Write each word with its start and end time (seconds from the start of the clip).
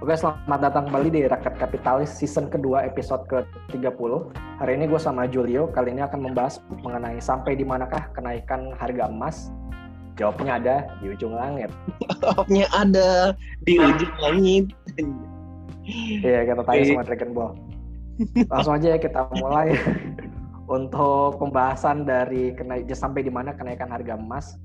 Oke, 0.00 0.16
selamat 0.16 0.64
datang 0.64 0.88
kembali 0.88 1.12
di 1.12 1.20
Rakyat 1.28 1.60
Kapitalis 1.60 2.08
season 2.08 2.48
kedua 2.48 2.88
episode 2.88 3.20
ke-30. 3.28 4.32
Hari 4.56 4.72
ini 4.80 4.88
gue 4.88 4.96
sama 4.96 5.28
Julio, 5.28 5.68
kali 5.68 5.92
ini 5.92 6.00
akan 6.00 6.24
membahas 6.24 6.56
mengenai 6.80 7.20
sampai 7.20 7.52
di 7.52 7.68
manakah 7.68 8.08
kenaikan 8.16 8.72
harga 8.80 9.12
emas. 9.12 9.52
Jawabnya 10.16 10.56
ada 10.56 10.76
di 11.04 11.12
ujung 11.12 11.36
langit. 11.36 11.68
Jawabnya 12.16 12.64
ada 12.72 13.36
di 13.68 13.76
ujung 13.76 14.14
langit. 14.24 14.64
Iya, 16.24 16.48
kita 16.48 16.64
tanya 16.64 16.82
sama 16.96 17.04
Dragon 17.04 17.30
Ball. 17.36 17.52
Langsung 18.48 18.80
aja 18.80 18.96
ya 18.96 18.98
kita 19.04 19.28
mulai 19.36 19.76
untuk 20.80 21.36
pembahasan 21.36 22.08
dari 22.08 22.56
kenaik 22.56 22.88
sampai 22.96 23.20
di 23.20 23.28
mana 23.28 23.52
kenaikan 23.52 23.92
harga 23.92 24.16
emas. 24.16 24.56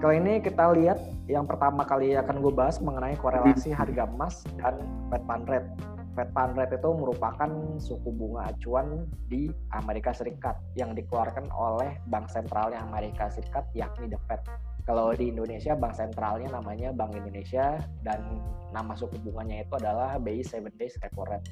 Kali 0.00 0.16
ini 0.16 0.40
kita 0.40 0.72
lihat 0.72 0.96
yang 1.28 1.44
pertama 1.44 1.84
kali 1.84 2.16
akan 2.16 2.40
gue 2.40 2.48
bahas 2.56 2.80
mengenai 2.80 3.20
korelasi 3.20 3.68
harga 3.68 4.08
emas 4.08 4.40
dan 4.56 4.80
Fed 5.12 5.20
Fund 5.28 5.44
Rate. 5.44 5.68
Fed 6.16 6.32
Fund 6.32 6.56
Rate 6.56 6.80
itu 6.80 6.88
merupakan 6.96 7.50
suku 7.76 8.08
bunga 8.08 8.48
acuan 8.48 9.04
di 9.28 9.52
Amerika 9.76 10.16
Serikat 10.16 10.56
yang 10.72 10.96
dikeluarkan 10.96 11.52
oleh 11.52 12.00
bank 12.08 12.32
sentralnya 12.32 12.80
Amerika 12.80 13.28
Serikat 13.28 13.68
yakni 13.76 14.08
The 14.08 14.16
Fed. 14.24 14.40
Kalau 14.88 15.12
di 15.12 15.36
Indonesia 15.36 15.76
bank 15.76 15.92
sentralnya 15.92 16.48
namanya 16.48 16.96
Bank 16.96 17.12
Indonesia 17.20 17.76
dan 18.00 18.24
nama 18.72 18.96
suku 18.96 19.20
bunganya 19.20 19.68
itu 19.68 19.84
adalah 19.84 20.16
BI 20.16 20.40
7 20.40 20.64
Days 20.80 20.96
Repo 20.96 21.28
Rate. 21.28 21.44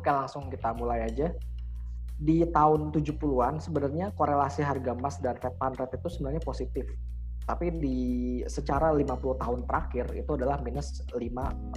Oke 0.00 0.08
langsung 0.08 0.48
kita 0.48 0.72
mulai 0.72 1.04
aja 1.04 1.28
di 2.16 2.40
tahun 2.48 2.96
70-an 2.96 3.60
sebenarnya 3.60 4.16
korelasi 4.16 4.64
harga 4.64 4.96
emas 4.96 5.20
dan 5.20 5.36
Fed 5.36 5.52
Fund 5.60 5.76
Rate 5.76 6.00
itu 6.00 6.08
sebenarnya 6.08 6.40
positif. 6.40 6.88
Tapi 7.46 7.70
di 7.78 7.98
secara 8.48 8.90
50 8.90 9.38
tahun 9.38 9.60
terakhir 9.68 10.10
itu 10.16 10.30
adalah 10.34 10.58
minus 10.64 11.04
5 11.12 11.14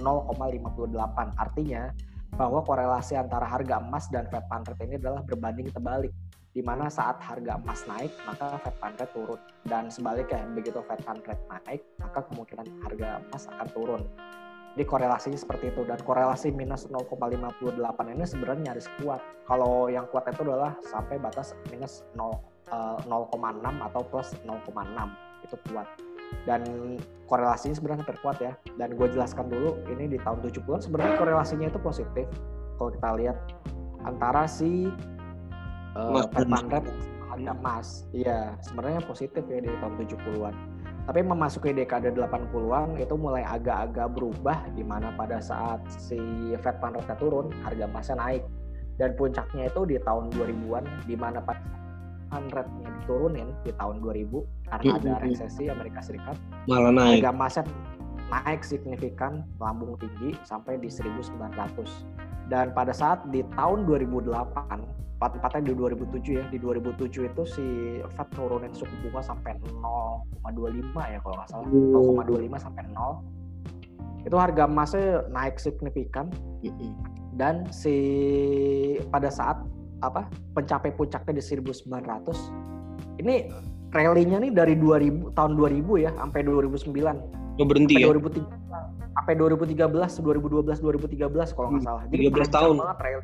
Artinya 1.38 1.92
bahwa 2.34 2.64
korelasi 2.64 3.20
antara 3.20 3.46
harga 3.46 3.78
emas 3.78 4.08
dan 4.08 4.26
Fed 4.32 4.42
Fund 4.48 4.66
Rate 4.66 4.82
ini 4.88 4.96
adalah 4.96 5.20
berbanding 5.22 5.68
terbalik. 5.70 6.10
Di 6.50 6.66
mana 6.66 6.90
saat 6.90 7.22
harga 7.22 7.62
emas 7.62 7.86
naik, 7.86 8.10
maka 8.26 8.58
Fed 8.66 8.74
Fund 8.82 8.96
Rate 8.98 9.12
turun. 9.14 9.40
Dan 9.62 9.86
sebaliknya, 9.86 10.42
begitu 10.50 10.82
Fed 10.82 10.98
Fund 11.06 11.22
Rate 11.22 11.44
naik, 11.46 11.84
maka 12.02 12.26
kemungkinan 12.26 12.66
harga 12.82 13.08
emas 13.22 13.42
akan 13.46 13.68
turun. 13.70 14.02
Jadi 14.78 14.84
korelasinya 14.86 15.38
seperti 15.38 15.74
itu 15.74 15.82
dan 15.82 15.98
korelasi 15.98 16.54
minus 16.54 16.86
0,58 16.86 18.14
ini 18.14 18.22
sebenarnya 18.22 18.62
nyaris 18.70 18.86
kuat. 19.02 19.18
Kalau 19.50 19.90
yang 19.90 20.06
kuat 20.14 20.30
itu 20.30 20.46
adalah 20.46 20.78
sampai 20.86 21.18
batas 21.18 21.58
minus 21.74 22.06
0,6 22.14 22.70
eh, 22.70 23.74
atau 23.82 24.02
plus 24.06 24.30
0,6 24.46 24.70
itu 25.42 25.56
kuat. 25.74 25.86
Dan 26.46 26.62
korelasinya 27.26 27.74
sebenarnya 27.74 28.06
hampir 28.06 28.18
kuat 28.22 28.38
ya. 28.38 28.52
Dan 28.78 28.94
gue 28.94 29.06
jelaskan 29.10 29.50
dulu 29.50 29.74
ini 29.90 30.06
di 30.06 30.18
tahun 30.22 30.38
70-an 30.38 30.80
sebenarnya 30.86 31.14
korelasinya 31.18 31.66
itu 31.66 31.80
positif. 31.82 32.26
Kalau 32.78 32.90
kita 32.94 33.08
lihat 33.18 33.36
antara 34.06 34.46
si 34.46 34.86
uh, 35.98 36.22
Fed 36.30 36.46
harga 36.46 37.52
emas. 37.58 38.06
Iya, 38.14 38.54
sebenarnya 38.62 39.02
positif 39.02 39.42
ya 39.50 39.58
di 39.58 39.70
tahun 39.82 39.94
70-an 39.98 40.69
tapi 41.10 41.26
memasuki 41.26 41.74
dekade 41.74 42.14
80-an 42.14 42.94
itu 42.94 43.18
mulai 43.18 43.42
agak-agak 43.42 44.14
berubah 44.14 44.62
di 44.78 44.86
mana 44.86 45.10
pada 45.18 45.42
saat 45.42 45.82
si 45.90 46.14
Fed 46.62 46.78
Fund 46.78 46.94
Rate 46.94 47.18
turun, 47.18 47.50
harga 47.66 47.90
emasnya 47.90 48.14
naik. 48.14 48.46
Dan 48.94 49.18
puncaknya 49.18 49.66
itu 49.66 49.90
di 49.90 49.98
tahun 50.06 50.30
2000-an 50.30 50.86
di 51.10 51.18
mana 51.18 51.42
pada 51.42 51.58
fund 52.30 52.46
rate-nya 52.54 52.86
diturunin 53.02 53.50
di 53.66 53.74
tahun 53.74 53.98
2000 53.98 54.70
karena 54.70 54.90
ada 55.02 55.12
resesi 55.26 55.66
Amerika 55.66 55.98
Serikat. 55.98 56.38
Malah 56.70 56.94
naik. 56.94 57.26
Harga 57.26 57.30
emasnya 57.34 57.62
naik 58.30 58.62
signifikan, 58.62 59.42
melambung 59.58 59.98
tinggi 59.98 60.38
sampai 60.46 60.78
di 60.78 60.86
1900. 60.86 62.29
Dan 62.50 62.74
pada 62.74 62.90
saat 62.90 63.22
di 63.30 63.46
tahun 63.54 63.86
2008 63.86 64.34
empat-empatnya 65.20 65.62
di 65.70 65.72
2007 65.78 66.40
ya. 66.42 66.44
Di 66.50 66.58
2007 66.58 67.30
itu 67.30 67.42
si 67.46 67.66
Fed 68.18 68.28
nurunin 68.34 68.74
suku 68.74 68.90
bunga 69.06 69.22
sampai 69.22 69.54
0,25 69.62 71.14
ya 71.14 71.18
kalau 71.22 71.34
nggak 71.38 71.48
salah. 71.48 71.66
0,25 71.70 72.58
sampai 72.58 72.82
0. 72.90 74.26
Itu 74.26 74.36
harga 74.36 74.66
emasnya 74.66 75.30
naik 75.30 75.62
signifikan. 75.62 76.26
Dan 77.38 77.70
si 77.70 77.94
pada 79.08 79.30
saat 79.30 79.62
apa 80.00 80.26
pencapai 80.56 80.96
puncaknya 80.96 81.36
di 81.38 81.44
1900 81.44 83.20
ini 83.20 83.52
rally-nya 83.92 84.40
nih 84.40 84.52
dari 84.56 84.74
2000 84.80 85.36
tahun 85.36 85.52
2000 85.60 86.04
ya 86.08 86.10
sampai 86.16 86.40
2009. 86.48 87.60
Oh, 87.60 87.66
berhenti 87.68 88.00
sampai 88.00 88.08
ya? 88.08 88.16
2003, 88.16 88.99
sampai 89.30 89.78
2013, 89.78 90.26
2012, 90.26 90.82
2013 90.82 91.54
kalau 91.54 91.68
nggak 91.70 91.84
salah. 91.86 92.02
Jadi 92.10 92.22
13 92.34 92.50
tahun. 92.50 92.76
Banget 92.82 93.22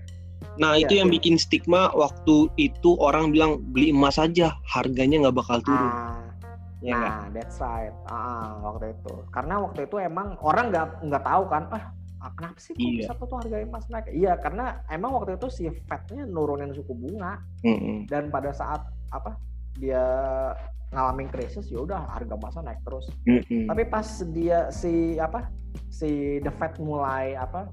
Nah 0.57 0.73
itu 0.77 0.93
ya, 0.97 1.05
yang 1.05 1.11
ya. 1.11 1.15
bikin 1.21 1.35
stigma 1.37 1.93
waktu 1.93 2.49
itu 2.57 2.97
orang 3.03 3.35
bilang 3.35 3.61
beli 3.75 3.93
emas 3.93 4.17
saja 4.17 4.57
harganya 4.65 5.27
nggak 5.27 5.37
bakal 5.37 5.59
turun. 5.61 5.91
Ah, 5.91 6.33
ya 6.81 6.93
nah, 6.97 7.01
gak? 7.03 7.13
that's 7.35 7.59
right. 7.61 7.93
Ah, 8.09 8.57
waktu 8.63 8.95
itu. 8.95 9.13
Karena 9.35 9.55
waktu 9.61 9.85
itu 9.85 9.97
emang 10.01 10.39
orang 10.41 10.73
nggak 10.73 10.87
nggak 11.09 11.25
tahu 11.25 11.43
kan, 11.51 11.63
ah 11.73 12.31
kenapa 12.37 12.59
sih 12.61 12.73
kok 12.73 12.81
iya. 12.81 13.05
bisa 13.05 13.13
tuh 13.19 13.37
harga 13.37 13.57
emas 13.61 13.85
naik? 13.93 14.07
Iya 14.13 14.33
karena 14.41 14.65
emang 14.89 15.11
waktu 15.19 15.37
itu 15.37 15.49
si 15.53 15.65
Fednya 15.89 16.25
nurunin 16.25 16.73
suku 16.73 16.93
bunga 16.97 17.43
mm 17.65 17.77
-hmm. 17.77 17.97
dan 18.09 18.33
pada 18.33 18.51
saat 18.57 18.81
apa 19.13 19.37
dia 19.77 20.05
ngalamin 20.97 21.29
krisis 21.29 21.69
ya 21.69 21.85
udah 21.85 22.09
harga 22.09 22.33
emasnya 22.33 22.73
naik 22.73 22.81
terus. 22.83 23.07
Mm 23.29 23.41
-hmm. 23.45 23.65
Tapi 23.69 23.83
pas 23.93 24.09
dia 24.33 24.73
si 24.73 25.21
apa 25.21 25.53
si 25.93 26.41
The 26.41 26.53
Fed 26.57 26.81
mulai 26.81 27.37
apa 27.37 27.69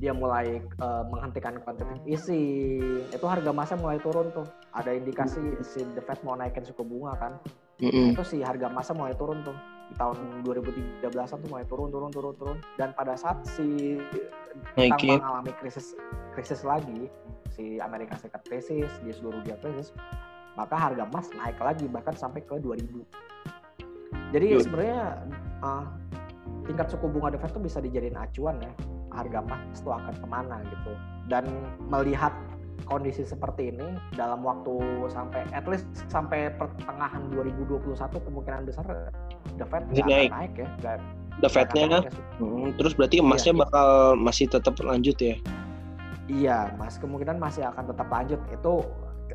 dia 0.00 0.16
mulai 0.16 0.64
uh, 0.80 1.04
menghentikan 1.12 1.60
quantitative 1.60 2.00
easing 2.08 3.04
itu 3.12 3.26
harga 3.28 3.52
emasnya 3.52 3.76
mulai 3.76 4.00
turun 4.00 4.32
tuh 4.32 4.48
ada 4.72 4.96
indikasi 4.96 5.60
si 5.60 5.84
The 5.92 6.00
Fed 6.00 6.24
mau 6.24 6.40
naikin 6.40 6.64
suku 6.64 6.80
bunga 6.80 7.20
kan 7.20 7.32
mm-hmm. 7.84 8.16
itu 8.16 8.24
si 8.24 8.40
harga 8.40 8.72
emasnya 8.72 8.96
mulai 8.96 9.12
turun 9.12 9.44
tuh 9.44 9.52
di 9.92 9.94
tahun 10.00 10.16
2013an 10.48 11.36
tuh 11.44 11.50
mulai 11.52 11.68
turun 11.68 11.92
turun 11.92 12.08
turun 12.08 12.32
turun 12.40 12.58
dan 12.80 12.96
pada 12.96 13.12
saat 13.12 13.44
si 13.44 14.00
kita 14.72 15.20
mengalami 15.20 15.52
krisis 15.60 15.92
krisis 16.32 16.64
lagi 16.64 17.12
si 17.52 17.76
Amerika 17.76 18.16
Serikat 18.16 18.40
krisis 18.48 18.88
di 19.04 19.12
seluruh 19.12 19.44
dunia 19.44 19.60
krisis 19.60 19.92
maka 20.58 20.74
harga 20.74 21.06
emas 21.06 21.26
naik 21.34 21.58
lagi 21.58 21.86
bahkan 21.86 22.14
sampai 22.14 22.42
ke 22.42 22.58
2000 22.58 23.30
jadi 24.30 24.62
sebenarnya 24.62 25.26
uh, 25.62 25.84
tingkat 26.66 26.86
suku 26.90 27.06
bunga 27.10 27.34
The 27.34 27.38
Fed 27.42 27.50
tuh 27.50 27.62
bisa 27.62 27.82
dijadiin 27.82 28.14
acuan 28.14 28.62
ya 28.62 28.72
harga 29.10 29.42
emas 29.42 29.82
itu 29.82 29.90
akan 29.90 30.14
ke 30.14 30.26
mana 30.26 30.62
gitu. 30.70 30.92
Dan 31.26 31.44
melihat 31.90 32.30
kondisi 32.86 33.22
seperti 33.26 33.74
ini 33.74 33.98
dalam 34.14 34.42
waktu 34.42 34.78
sampai 35.10 35.46
at 35.54 35.66
least 35.66 35.86
sampai 36.10 36.50
pertengahan 36.58 37.22
2021 37.34 37.86
kemungkinan 37.98 38.66
besar 38.66 38.86
the 39.58 39.66
Fed 39.66 39.84
naik. 39.90 40.30
naik 40.30 40.54
ya 40.58 40.68
gak, 40.82 40.98
the 41.44 41.50
Fed-nya 41.50 42.02
hmm, 42.40 42.74
terus 42.80 42.96
berarti 42.96 43.22
emasnya 43.22 43.52
iya, 43.54 43.60
bakal 43.62 43.88
masih 44.18 44.46
tetap 44.50 44.74
lanjut 44.82 45.16
ya? 45.18 45.36
Iya 46.30 46.58
mas 46.78 46.94
kemungkinan 46.98 47.42
masih 47.42 47.66
akan 47.66 47.90
tetap 47.90 48.06
lanjut. 48.10 48.40
Itu 48.54 48.86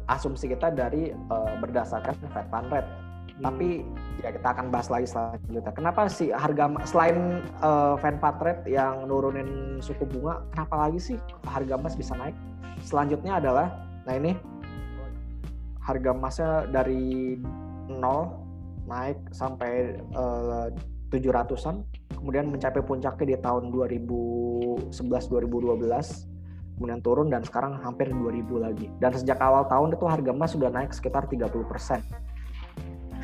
asumsi 0.08 0.52
kita 0.52 0.72
dari 0.74 1.12
uh, 1.12 1.56
berdasarkan 1.60 2.16
Fed 2.32 2.48
Fund 2.52 2.70
Rate 2.72 3.06
tapi 3.44 3.84
ya 4.24 4.32
kita 4.32 4.48
akan 4.56 4.72
bahas 4.72 4.88
lagi 4.88 5.12
selanjutnya. 5.12 5.74
Kenapa 5.76 6.08
sih 6.08 6.32
harga 6.32 6.72
selain 6.88 7.44
uh, 7.60 8.00
fan 8.00 8.16
rate 8.22 8.64
yang 8.72 9.04
nurunin 9.12 9.82
suku 9.84 10.08
bunga, 10.08 10.40
kenapa 10.56 10.88
lagi 10.88 11.00
sih 11.04 11.18
harga 11.44 11.76
emas 11.76 12.00
bisa 12.00 12.16
naik? 12.16 12.36
Selanjutnya 12.80 13.44
adalah, 13.44 13.68
nah 14.08 14.16
ini 14.16 14.40
harga 15.84 16.10
emasnya 16.16 16.52
dari 16.72 17.36
nol 17.92 18.40
naik 18.88 19.20
sampai 19.36 20.00
uh, 20.16 20.72
700-an, 21.12 21.84
kemudian 22.16 22.48
mencapai 22.48 22.82
puncaknya 22.88 23.36
di 23.36 23.38
tahun 23.44 23.68
2011-2012, 23.72 24.96
kemudian 26.76 27.00
turun 27.00 27.32
dan 27.32 27.42
sekarang 27.42 27.80
hampir 27.82 28.12
2000 28.12 28.46
lagi. 28.60 28.88
Dan 29.00 29.16
sejak 29.16 29.40
awal 29.40 29.66
tahun 29.72 29.96
itu 29.96 30.06
harga 30.06 30.32
emas 30.36 30.52
sudah 30.52 30.70
naik 30.70 30.92
sekitar 30.92 31.28
30 31.28 31.48
persen 31.66 32.04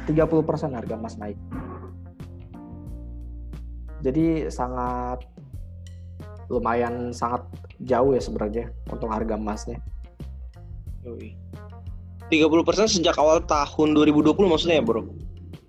30% 0.08 0.74
harga 0.74 0.96
emas 0.98 1.16
naik. 1.20 1.38
Jadi 4.02 4.50
sangat 4.50 5.22
lumayan 6.50 7.14
sangat 7.14 7.46
jauh 7.86 8.12
ya 8.18 8.22
sebenarnya 8.22 8.66
untuk 8.90 9.08
harga 9.08 9.38
emasnya. 9.38 9.78
30% 12.32 12.88
sejak 12.88 13.16
awal 13.20 13.44
tahun 13.46 13.94
2020 13.94 14.36
maksudnya 14.50 14.82
ya, 14.82 14.84
Bro? 14.84 15.02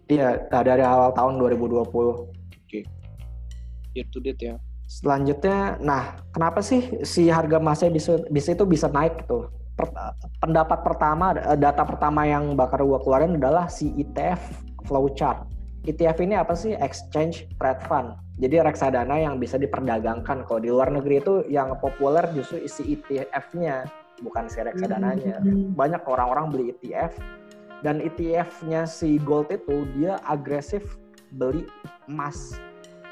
Iya, 0.09 0.29
dari 0.49 0.85
awal 0.85 1.13
tahun 1.13 1.39
2020. 1.39 1.85
Oke. 1.87 2.81
Year 3.93 4.07
to 4.09 4.19
date 4.21 4.41
ya. 4.41 4.57
Selanjutnya, 5.01 5.81
nah, 5.81 6.21
kenapa 6.37 6.61
sih 6.61 7.01
si 7.01 7.33
harga 7.33 7.57
emasnya 7.57 7.89
bisa 7.89 8.21
bisa 8.29 8.53
itu 8.53 8.69
bisa 8.69 8.93
naik 8.93 9.25
tuh? 9.25 9.49
pendapat 10.39 10.85
pertama 10.85 11.33
eh, 11.35 11.59
data 11.59 11.83
pertama 11.83 12.29
yang 12.29 12.55
bakar 12.55 12.85
gua 12.85 13.01
keluarin 13.01 13.41
adalah 13.41 13.67
si 13.73 13.91
ETF 13.97 14.39
flow 14.85 15.09
chart. 15.17 15.49
ETF 15.83 16.23
ini 16.23 16.39
apa 16.39 16.55
sih? 16.55 16.79
Exchange 16.79 17.51
Trade 17.59 17.83
Fund. 17.91 18.15
Jadi 18.39 18.63
reksadana 18.63 19.19
yang 19.19 19.43
bisa 19.43 19.59
diperdagangkan. 19.59 20.47
Kalau 20.47 20.61
di 20.63 20.71
luar 20.71 20.95
negeri 20.95 21.19
itu 21.19 21.35
yang 21.51 21.75
populer 21.83 22.23
justru 22.39 22.63
isi 22.63 22.95
ETF-nya, 22.95 23.91
bukan 24.23 24.47
si 24.47 24.63
reksadananya. 24.63 25.43
Hmm. 25.43 25.75
Banyak 25.75 26.07
orang-orang 26.07 26.55
beli 26.55 26.65
ETF 26.71 27.19
dan 27.83 27.99
ETF-nya 27.99 28.87
si 28.87 29.19
gold 29.27 29.51
itu 29.51 29.83
dia 29.99 30.23
agresif 30.23 30.87
beli 31.35 31.67
emas. 32.07 32.55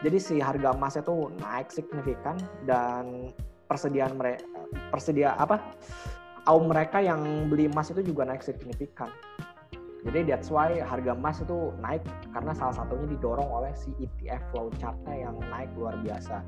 Jadi 0.01 0.17
si 0.17 0.35
harga 0.41 0.73
emas 0.73 0.97
itu 0.97 1.29
naik 1.45 1.69
signifikan 1.69 2.41
dan 2.65 3.33
persediaan 3.69 4.17
mereka 4.17 4.45
persedia 4.89 5.37
apa? 5.37 5.61
Kaum 6.49 6.67
mereka 6.67 6.99
yang 7.05 7.47
beli 7.53 7.69
emas 7.69 7.93
itu 7.93 8.01
juga 8.01 8.25
naik 8.25 8.41
signifikan. 8.41 9.13
Jadi 10.01 10.33
that's 10.33 10.49
why 10.49 10.81
harga 10.81 11.13
emas 11.13 11.45
itu 11.45 11.77
naik 11.85 12.01
karena 12.33 12.57
salah 12.57 12.73
satunya 12.73 13.13
didorong 13.13 13.47
oleh 13.53 13.71
si 13.77 13.93
ETF 14.01 14.41
flow 14.51 14.73
chartnya 14.81 15.29
yang 15.29 15.37
naik 15.53 15.69
luar 15.77 15.95
biasa. 16.01 16.41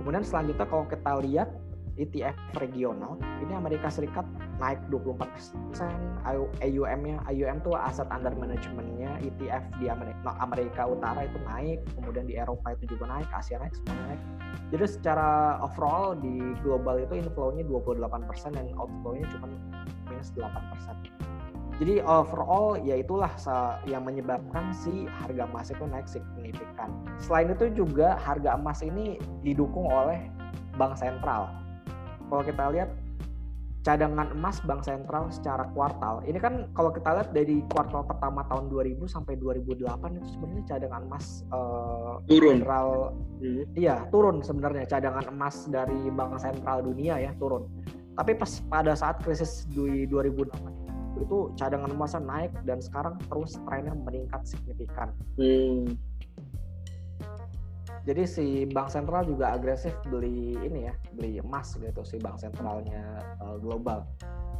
Kemudian 0.00 0.24
selanjutnya 0.24 0.64
kalau 0.64 0.88
kita 0.88 1.12
lihat 1.20 1.48
ETF 1.98 2.38
regional, 2.62 3.18
ini 3.42 3.52
Amerika 3.58 3.90
Serikat 3.90 4.22
naik 4.62 4.78
24 4.86 5.18
persen 5.18 5.98
AUM-nya. 6.62 7.18
AUM 7.26 7.58
itu 7.58 7.70
aset 7.74 8.06
under 8.14 8.30
management-nya 8.38 9.18
ETF 9.26 9.62
di 9.82 9.90
Amerika, 9.90 10.38
Amerika 10.38 10.86
Utara 10.86 11.26
itu 11.26 11.38
naik, 11.42 11.82
kemudian 11.98 12.30
di 12.30 12.38
Eropa 12.38 12.78
itu 12.78 12.94
juga 12.94 13.10
naik, 13.18 13.26
Asia 13.34 13.58
naik, 13.58 13.74
semua 13.74 13.98
naik. 14.14 14.22
Jadi 14.70 14.84
secara 14.86 15.58
overall 15.58 16.14
di 16.14 16.54
global 16.62 17.02
itu 17.02 17.18
inflow-nya 17.18 17.66
28 17.66 18.30
persen 18.30 18.54
dan 18.54 18.70
outflow-nya 18.78 19.26
cuma 19.34 19.50
minus 20.06 20.30
8 20.38 20.70
persen. 20.70 20.94
Jadi 21.78 22.02
overall 22.02 22.74
ya 22.82 22.98
itulah 22.98 23.30
yang 23.86 24.02
menyebabkan 24.02 24.74
si 24.74 25.06
harga 25.22 25.46
emas 25.46 25.70
itu 25.70 25.84
naik 25.86 26.10
signifikan. 26.10 26.90
Selain 27.22 27.54
itu 27.54 27.70
juga 27.70 28.18
harga 28.18 28.58
emas 28.58 28.82
ini 28.82 29.18
didukung 29.46 29.86
oleh 29.86 30.26
bank 30.74 30.98
sentral. 30.98 31.46
Kalau 32.28 32.42
kita 32.44 32.64
lihat 32.72 32.90
cadangan 33.86 34.28
emas 34.36 34.60
bank 34.68 34.84
sentral 34.84 35.32
secara 35.32 35.64
kuartal, 35.72 36.20
ini 36.28 36.36
kan 36.36 36.68
kalau 36.76 36.92
kita 36.92 37.08
lihat 37.08 37.32
dari 37.32 37.64
kuartal 37.72 38.04
pertama 38.04 38.44
tahun 38.52 38.68
2000 38.68 39.00
sampai 39.08 39.40
2008 39.40 40.18
itu 40.20 40.28
sebenarnya 40.36 40.64
cadangan 40.76 41.02
emas 41.08 41.26
uh, 41.50 42.20
turun. 42.28 42.60
Sentral, 42.60 42.88
hmm. 43.40 43.62
iya 43.78 44.04
turun 44.12 44.44
sebenarnya 44.44 44.84
cadangan 44.84 45.24
emas 45.32 45.64
dari 45.72 45.98
bank 46.12 46.36
sentral 46.36 46.84
dunia 46.84 47.16
ya 47.16 47.32
turun. 47.40 47.64
Tapi 48.18 48.34
pas 48.34 48.50
pada 48.66 48.92
saat 48.98 49.22
krisis 49.22 49.64
di 49.70 50.04
2008 50.10 51.22
itu 51.22 51.50
cadangan 51.58 51.90
emasnya 51.90 52.22
naik 52.22 52.52
dan 52.62 52.78
sekarang 52.78 53.18
terus 53.26 53.58
trennya 53.66 53.94
meningkat 53.94 54.42
signifikan. 54.46 55.10
Hmm. 55.38 55.98
Jadi 58.08 58.24
si 58.24 58.64
bank 58.64 58.88
sentral 58.88 59.28
juga 59.28 59.52
agresif 59.52 59.92
beli 60.08 60.56
ini 60.64 60.88
ya, 60.88 60.96
beli 61.12 61.44
emas 61.44 61.76
gitu 61.76 62.00
si 62.08 62.16
bank 62.16 62.40
sentralnya 62.40 63.20
uh, 63.44 63.60
global. 63.60 64.08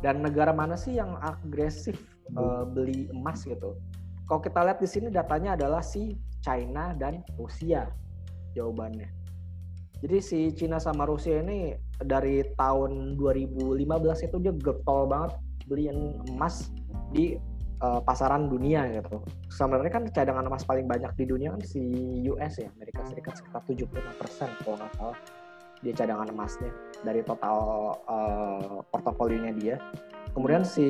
Dan 0.05 0.21
negara 0.21 0.53
mana 0.53 0.77
sih 0.77 1.01
yang 1.01 1.17
agresif 1.25 1.97
uh, 2.37 2.69
beli 2.69 3.09
emas 3.09 3.49
gitu? 3.49 3.81
Kalau 4.29 4.45
kita 4.45 4.61
lihat 4.69 4.85
di 4.85 4.89
sini 4.93 5.09
datanya 5.09 5.57
adalah 5.57 5.81
si 5.81 6.13
China 6.45 6.93
dan 6.93 7.25
Rusia 7.41 7.89
jawabannya. 8.53 9.09
Jadi 10.05 10.19
si 10.21 10.39
China 10.53 10.77
sama 10.77 11.09
Rusia 11.09 11.41
ini 11.41 11.73
dari 12.05 12.45
tahun 12.55 13.17
2015 13.17 13.81
itu 14.29 14.37
dia 14.45 14.53
getol 14.61 15.09
banget 15.09 15.41
beliin 15.67 16.21
emas 16.37 16.69
di 17.17 17.41
uh, 17.83 18.01
pasaran 18.03 18.51
dunia 18.51 18.87
gitu. 18.91 19.23
Sebenarnya 19.51 19.93
kan 19.93 20.05
cadangan 20.11 20.47
emas 20.47 20.65
paling 20.67 20.87
banyak 20.87 21.13
di 21.19 21.25
dunia 21.27 21.55
kan 21.55 21.63
si 21.63 21.83
US 22.31 22.61
ya, 22.61 22.69
Amerika 22.79 23.03
Serikat 23.07 23.35
sekitar 23.39 23.63
75% 23.67 24.65
kalau 24.65 24.77
nggak 24.79 24.93
salah 24.99 25.19
dia 25.79 25.95
cadangan 25.95 26.27
emasnya 26.27 26.75
dari 27.07 27.23
total 27.23 27.59
uh, 28.07 28.83
portofolionya 28.91 29.53
dia. 29.55 29.77
Kemudian 30.35 30.67
si 30.67 30.87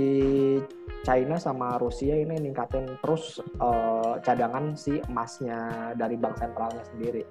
China 1.05 1.37
sama 1.41 1.77
Rusia 1.81 2.17
ini 2.17 2.37
ningkatin 2.41 2.97
terus 3.01 3.41
uh, 3.61 4.21
cadangan 4.25 4.73
si 4.77 5.01
emasnya 5.09 5.93
dari 5.97 6.17
bank 6.17 6.41
sentralnya 6.41 6.85
sendiri. 6.89 7.23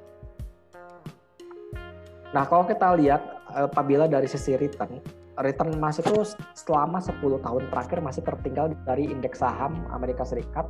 Nah, 2.35 2.43
kalau 2.43 2.67
kita 2.67 2.93
lihat 2.99 3.21
apabila 3.47 4.05
dari 4.05 4.27
sisi 4.27 4.53
return, 4.59 4.99
return 5.45 5.77
emas 5.77 6.01
itu 6.01 6.33
selama 6.57 6.97
10 6.97 7.21
tahun 7.45 7.63
terakhir 7.69 7.99
masih 8.01 8.21
tertinggal 8.25 8.73
dari 8.89 9.05
indeks 9.05 9.41
saham 9.41 9.85
Amerika 9.93 10.25
Serikat 10.25 10.65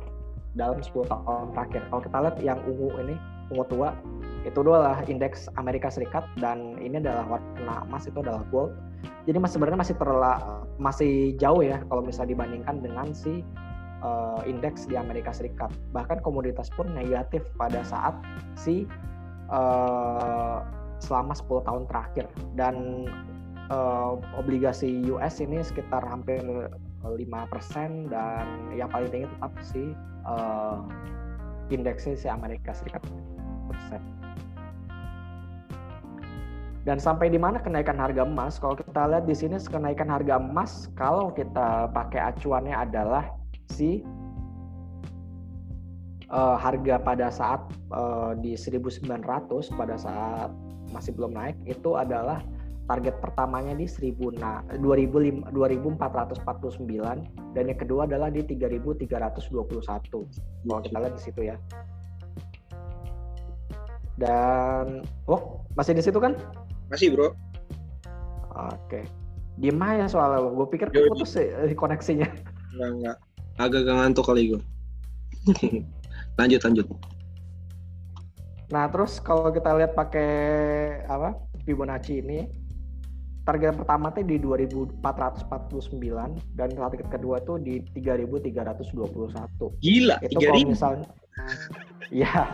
dalam 0.56 0.80
10 0.80 1.08
tahun 1.08 1.56
terakhir. 1.56 1.82
Kalau 1.88 2.02
kita 2.04 2.16
lihat 2.24 2.36
yang 2.44 2.58
ungu 2.68 2.92
ini, 3.00 3.14
ungu 3.54 3.64
tua, 3.68 3.96
itu 4.44 4.58
adalah 4.60 5.00
indeks 5.08 5.48
Amerika 5.56 5.88
Serikat 5.88 6.24
dan 6.40 6.76
ini 6.80 7.00
adalah 7.00 7.38
warna 7.38 7.84
emas 7.88 8.04
itu 8.04 8.20
adalah 8.20 8.44
gold. 8.52 8.72
Jadi 9.24 9.38
masih 9.40 9.54
sebenarnya 9.60 9.80
masih 9.80 9.96
terla, 9.96 10.34
masih 10.76 11.12
jauh 11.38 11.60
ya 11.64 11.80
kalau 11.88 12.02
misalnya 12.04 12.34
dibandingkan 12.36 12.80
dengan 12.80 13.06
si 13.12 13.44
uh, 14.04 14.40
indeks 14.44 14.84
di 14.84 14.96
Amerika 15.00 15.32
Serikat. 15.32 15.72
Bahkan 15.96 16.20
komoditas 16.20 16.68
pun 16.76 16.92
negatif 16.92 17.44
pada 17.56 17.80
saat 17.84 18.16
si 18.58 18.84
uh, 19.48 20.60
selama 20.98 21.32
10 21.32 21.68
tahun 21.68 21.82
terakhir 21.86 22.26
dan 22.58 22.74
uh, 23.72 24.18
obligasi 24.36 25.04
US 25.12 25.40
ini 25.40 25.60
sekitar 25.64 26.04
hampir 26.04 26.40
5% 27.04 28.12
dan 28.12 28.46
yang 28.74 28.90
paling 28.90 29.08
tinggi 29.08 29.28
tetap 29.30 29.52
si 29.62 29.82
uh, 30.26 30.82
indeksnya 31.70 32.16
si 32.18 32.26
Amerika 32.28 32.74
Serikat 32.74 33.04
persen. 33.68 34.02
Dan 36.88 36.96
sampai 36.96 37.28
di 37.28 37.36
mana 37.36 37.60
kenaikan 37.60 38.00
harga 38.00 38.24
emas? 38.24 38.56
Kalau 38.56 38.72
kita 38.72 39.12
lihat 39.12 39.28
di 39.28 39.36
sini 39.36 39.60
kenaikan 39.60 40.08
harga 40.08 40.40
emas 40.40 40.88
kalau 40.96 41.28
kita 41.36 41.92
pakai 41.92 42.32
acuannya 42.32 42.72
adalah 42.72 43.28
si 43.68 44.00
uh, 46.32 46.56
harga 46.56 46.96
pada 46.96 47.28
saat 47.28 47.60
uh, 47.92 48.32
di 48.40 48.56
1900 48.56 49.20
pada 49.76 50.00
saat 50.00 50.48
masih 50.88 51.12
belum 51.12 51.36
naik 51.36 51.56
itu 51.68 52.00
adalah 52.00 52.40
target 52.88 53.20
pertamanya 53.20 53.76
di 53.76 53.84
1000 53.84 54.40
nah 54.40 54.64
2449 54.80 56.00
dan 57.52 57.64
yang 57.68 57.78
kedua 57.78 58.08
adalah 58.08 58.32
di 58.32 58.40
3321 58.42 59.04
kalau 60.64 60.80
kita 60.80 60.96
lihat 60.96 61.14
di 61.14 61.22
situ 61.22 61.40
ya. 61.44 61.56
Dan 64.18 65.06
oh 65.30 65.62
masih 65.78 65.94
di 65.94 66.02
situ 66.02 66.18
kan? 66.18 66.34
Masih 66.90 67.14
bro. 67.14 67.36
Oke. 68.56 69.06
Diem 69.60 69.78
aja 69.78 70.10
soalnya? 70.10 70.42
Gue 70.48 70.66
pikir 70.66 70.90
Yo, 70.90 71.06
putus 71.12 71.38
sih 71.38 71.46
koneksinya. 71.76 72.26
Enggak 72.74 72.90
enggak. 72.96 73.16
Agak 73.58 73.90
ngantuk 73.90 74.26
kali 74.26 74.54
gue 74.54 74.62
lanjut 76.38 76.60
lanjut. 76.62 76.86
Nah 78.68 78.84
terus 78.92 79.18
kalau 79.18 79.50
kita 79.50 79.74
lihat 79.74 79.92
pakai 79.96 80.30
apa 81.08 81.34
Fibonacci 81.64 82.20
ini 82.22 82.67
target 83.48 83.80
pertama 83.80 84.12
tuh 84.12 84.28
di 84.28 84.36
2449 84.36 85.00
dan 86.52 86.68
target 86.76 87.08
kedua 87.08 87.40
tuh 87.40 87.56
di 87.56 87.80
3321. 87.96 89.80
Gila, 89.80 90.16
itu 90.20 90.36
kalau 90.36 90.68
misalnya 90.68 91.08
ya 92.12 92.52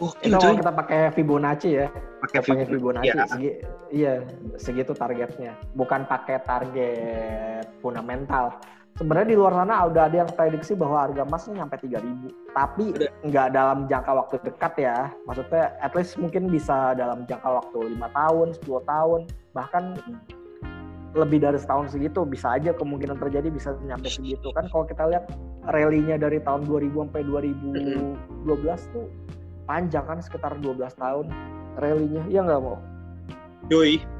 Oh, 0.00 0.16
itu 0.24 0.32
kalau 0.32 0.56
kita 0.56 0.72
pakai 0.72 1.00
Fibonacci 1.12 1.76
ya. 1.76 1.92
Pakai 2.24 2.40
Fibonacci. 2.64 3.12
Ya. 3.12 3.28
Segi, 3.28 3.50
iya, 3.92 4.24
segitu 4.56 4.96
targetnya. 4.96 5.52
Bukan 5.76 6.08
pakai 6.08 6.40
target 6.48 7.68
fundamental. 7.84 8.56
Sebenarnya 9.00 9.32
di 9.32 9.38
luar 9.40 9.56
sana 9.56 9.88
udah 9.88 10.12
ada 10.12 10.16
yang 10.20 10.28
prediksi 10.28 10.76
bahwa 10.76 11.08
harga 11.08 11.24
emasnya 11.24 11.64
nyampe 11.64 11.80
3000. 11.80 12.52
Tapi 12.52 12.84
nggak 13.24 13.48
dalam 13.56 13.88
jangka 13.88 14.12
waktu 14.12 14.36
dekat 14.44 14.76
ya. 14.76 15.08
Maksudnya 15.24 15.72
at 15.80 15.96
least 15.96 16.20
mungkin 16.20 16.52
bisa 16.52 16.92
dalam 16.92 17.24
jangka 17.24 17.48
waktu 17.48 17.96
lima 17.96 18.12
tahun, 18.12 18.52
10 18.60 18.84
tahun. 18.84 19.20
Bahkan 19.56 19.84
lebih 21.16 21.40
dari 21.40 21.56
setahun 21.56 21.96
segitu. 21.96 22.28
Bisa 22.28 22.60
aja 22.60 22.76
kemungkinan 22.76 23.16
terjadi 23.16 23.48
bisa 23.48 23.72
nyampe 23.88 24.12
segitu. 24.12 24.52
kan 24.52 24.68
kalau 24.68 24.84
kita 24.84 25.08
lihat 25.08 25.32
rally-nya 25.72 26.20
dari 26.20 26.36
tahun 26.44 26.68
2000 26.68 27.08
sampai 27.08 27.24
2012 27.24 28.92
tuh 28.92 29.08
panjang 29.64 30.04
kan 30.04 30.20
sekitar 30.20 30.52
12 30.60 30.76
tahun 31.00 31.24
rally-nya. 31.80 32.28
Ya 32.28 32.44
nggak 32.44 32.60
mau 32.60 32.76
Yoi 33.72 34.19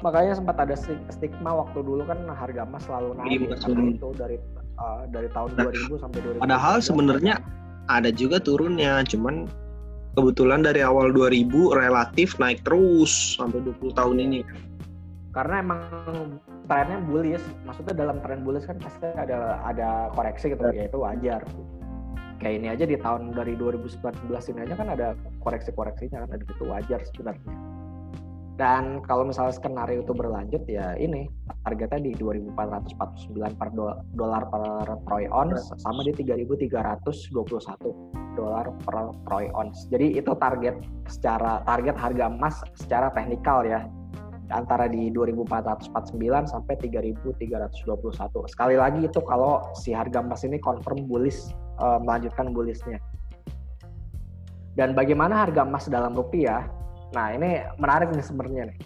makanya 0.00 0.38
sempat 0.38 0.56
ada 0.62 0.78
stigma 1.10 1.50
waktu 1.64 1.82
dulu 1.82 2.06
kan 2.06 2.22
harga 2.30 2.62
emas 2.62 2.86
selalu 2.86 3.18
naik 3.18 3.50
ya, 3.50 3.56
karena 3.58 3.82
itu 3.90 4.08
dari 4.14 4.36
uh, 4.78 5.02
dari 5.10 5.28
tahun 5.34 5.50
nah, 5.58 5.68
2000 5.70 6.02
sampai 6.02 6.18
2000 6.38 6.44
padahal 6.44 6.76
sebenarnya 6.78 7.34
ada 7.88 8.10
juga 8.12 8.38
turunnya 8.38 9.02
cuman 9.08 9.48
kebetulan 10.18 10.66
dari 10.66 10.82
awal 10.82 11.14
2000 11.14 11.46
relatif 11.78 12.34
naik 12.42 12.66
terus 12.66 13.38
sampai 13.38 13.62
20 13.62 13.94
tahun 13.94 14.16
ini. 14.18 14.40
Karena 15.30 15.62
emang 15.62 15.80
trennya 16.66 16.98
bullish 17.06 17.46
maksudnya 17.62 17.94
dalam 17.94 18.18
tren 18.18 18.42
bullish 18.42 18.66
kan 18.66 18.82
pasti 18.82 19.06
ada 19.14 19.62
ada 19.62 20.10
koreksi 20.18 20.50
gitu 20.50 20.62
ya 20.74 20.90
itu 20.90 20.98
wajar. 20.98 21.46
Kayak 22.42 22.54
ini 22.58 22.66
aja 22.70 22.84
di 22.86 22.96
tahun 22.98 23.34
dari 23.34 23.54
2019 23.54 24.30
ini 24.30 24.58
aja 24.62 24.74
kan 24.78 24.88
ada 24.94 25.08
koreksi-koreksinya 25.42 26.22
kan, 26.22 26.30
ada 26.38 26.44
itu 26.46 26.64
wajar 26.66 27.02
sebenarnya. 27.10 27.77
Dan 28.58 28.98
kalau 29.06 29.22
misalnya 29.22 29.54
skenario 29.54 30.02
itu 30.02 30.10
berlanjut 30.10 30.66
ya 30.66 30.98
ini 30.98 31.30
targetnya 31.62 32.10
di 32.10 32.12
2449 32.18 33.54
per 33.54 33.70
dolar 34.18 34.42
per 34.50 34.98
troy 35.06 35.30
ounce 35.30 35.70
sama 35.78 36.02
di 36.02 36.10
3321 36.10 37.38
dolar 38.34 38.66
per 38.82 39.14
troy 39.30 39.46
ounce. 39.54 39.86
Jadi 39.94 40.18
itu 40.18 40.34
target 40.42 40.74
secara 41.06 41.62
target 41.70 41.94
harga 41.94 42.26
emas 42.26 42.58
secara 42.74 43.14
teknikal 43.14 43.62
ya 43.62 43.86
antara 44.50 44.90
di 44.90 45.06
2449 45.14 46.50
sampai 46.50 46.74
3321. 46.82 48.50
Sekali 48.50 48.74
lagi 48.74 49.06
itu 49.06 49.20
kalau 49.22 49.70
si 49.78 49.94
harga 49.94 50.18
emas 50.18 50.42
ini 50.42 50.58
confirm 50.58 51.06
bullish 51.06 51.54
uh, 51.78 52.02
melanjutkan 52.02 52.50
bullishnya. 52.50 52.98
Dan 54.74 54.98
bagaimana 54.98 55.46
harga 55.46 55.62
emas 55.62 55.86
dalam 55.86 56.14
rupiah? 56.14 56.77
Nah 57.14 57.32
ini 57.32 57.64
menarik 57.80 58.12
nih 58.12 58.24
sebenarnya 58.24 58.62
nih. 58.72 58.78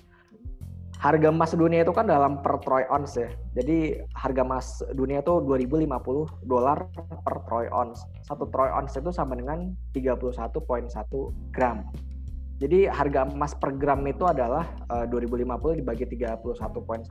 Harga 1.03 1.35
emas 1.35 1.51
dunia 1.59 1.83
itu 1.83 1.91
kan 1.91 2.07
dalam 2.07 2.39
per 2.47 2.63
troy 2.63 2.87
ounce 2.87 3.19
ya. 3.19 3.31
Jadi 3.59 3.99
harga 4.15 4.47
emas 4.47 4.87
dunia 4.95 5.19
itu 5.19 5.43
2050 5.43 6.47
dolar 6.47 6.87
per 7.27 7.37
troy 7.51 7.67
ounce. 7.75 8.07
Satu 8.23 8.47
troy 8.47 8.71
ounce 8.71 8.95
itu 8.95 9.11
sama 9.11 9.35
dengan 9.35 9.75
31.1 9.99 10.31
gram. 11.51 11.83
Jadi 12.63 12.87
harga 12.87 13.27
emas 13.27 13.59
per 13.59 13.75
gram 13.75 14.07
itu 14.07 14.23
adalah 14.23 14.63
uh, 14.87 15.03
2050 15.11 15.83
dibagi 15.83 16.07
31.1, 16.07 17.11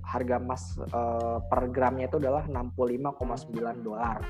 harga 0.00 0.36
emas 0.40 0.80
uh, 0.96 1.44
per 1.44 1.68
gramnya 1.68 2.08
itu 2.08 2.16
adalah 2.16 2.48
65,9 2.48 3.84
dolar. 3.84 4.24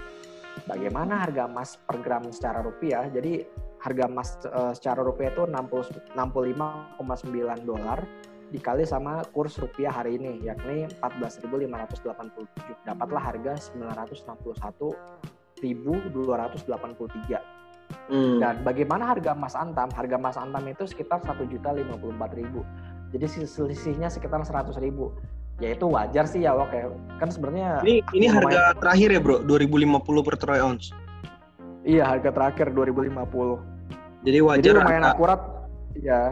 Bagaimana 0.67 1.23
harga 1.23 1.47
emas 1.47 1.79
per 1.79 2.03
gram 2.03 2.27
secara 2.35 2.59
rupiah? 2.67 3.07
Jadi 3.07 3.47
harga 3.79 4.05
emas 4.11 4.39
uh, 4.51 4.75
secara 4.75 5.03
rupiah 5.07 5.31
itu 5.31 5.47
65,9 5.47 6.99
dolar 7.63 8.03
dikali 8.49 8.89
sama 8.89 9.21
kurs 9.37 9.61
rupiah 9.61 9.93
hari 9.93 10.17
ini 10.17 10.41
yakni 10.41 10.89
14.587 11.05 12.89
dapatlah 12.89 13.21
harga 13.21 13.61
961.283 13.77 15.63
hmm. 18.09 18.41
dan 18.41 18.55
bagaimana 18.65 19.05
harga 19.13 19.37
emas 19.37 19.53
antam? 19.53 19.93
Harga 19.93 20.17
emas 20.17 20.37
antam 20.41 20.65
itu 20.65 20.89
sekitar 20.89 21.21
satu 21.25 21.45
juta 21.45 21.77
lima 21.77 22.01
puluh 22.01 22.17
empat 22.17 22.33
ribu. 22.37 22.65
Jadi 23.13 23.45
selisihnya 23.45 24.09
sekitar 24.09 24.41
seratus 24.45 24.81
ribu. 24.81 25.13
Ya 25.59 25.75
itu 25.75 25.91
wajar 25.91 26.23
sih 26.31 26.47
ya 26.47 26.55
oke 26.55 26.87
kan 27.19 27.35
sebenarnya 27.35 27.83
ini 27.83 27.99
ini 28.15 28.31
harga 28.31 28.79
terakhir 28.79 29.11
ya 29.11 29.19
bro? 29.19 29.43
2050 29.43 30.07
per 30.23 30.39
troy 30.39 30.63
ounce 30.63 30.95
Iya, 31.87 32.05
harga 32.07 32.31
terakhir 32.35 32.75
2050. 32.75 33.59
Jadi 34.27 34.39
wajar 34.43 34.63
Jadi 34.63 34.79
lumayan 34.79 35.05
harga... 35.07 35.15
akurat. 35.15 35.41
Ya. 35.99 36.23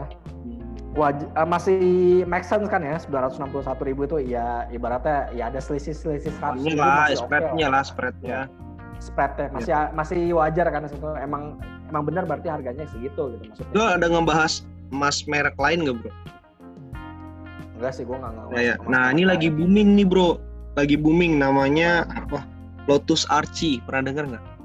Waj 0.97 1.29
uh, 1.37 1.45
masih 1.45 1.77
make 2.25 2.41
sense 2.41 2.65
kan 2.65 2.81
ya 2.81 2.97
961 2.97 3.53
ribu 3.85 4.09
itu 4.09 4.17
ya 4.33 4.65
ibaratnya 4.73 5.29
ya 5.29 5.53
ada 5.53 5.61
selisih 5.61 5.93
selisih 5.93 6.33
100 6.41 6.57
ribu 6.65 6.81
lah 6.81 7.13
spreadnya 7.13 7.67
okay. 7.69 7.73
lah 7.77 7.83
spreadnya 7.85 8.39
spreadnya 8.97 9.47
masih 9.53 9.73
ya. 9.77 9.81
masih 9.93 10.21
wajar 10.33 10.67
kan 10.73 10.89
itu 10.89 10.97
emang 11.21 11.61
emang 11.93 12.01
benar 12.01 12.25
berarti 12.25 12.49
harganya 12.49 12.89
segitu 12.89 13.29
gitu 13.37 13.43
maksudnya 13.45 13.73
lu 13.77 13.83
ada 13.85 14.05
ngebahas 14.09 14.65
emas 14.89 15.21
merek 15.29 15.53
lain 15.61 15.85
gak 15.85 16.01
bro 16.01 16.11
enggak 17.77 17.93
sih 17.93 18.01
gua 18.01 18.17
nggak 18.17 18.33
nah, 18.33 18.57
ya. 18.57 18.75
nah 18.89 19.13
ini 19.13 19.23
lagi 19.29 19.53
booming 19.53 19.93
nih 20.01 20.07
bro 20.09 20.41
lagi 20.73 20.97
booming 20.97 21.37
namanya 21.37 22.09
apa 22.09 22.41
Lotus 22.89 23.29
Archie 23.29 23.85
pernah 23.85 24.09
dengar 24.09 24.25
nggak 24.33 24.56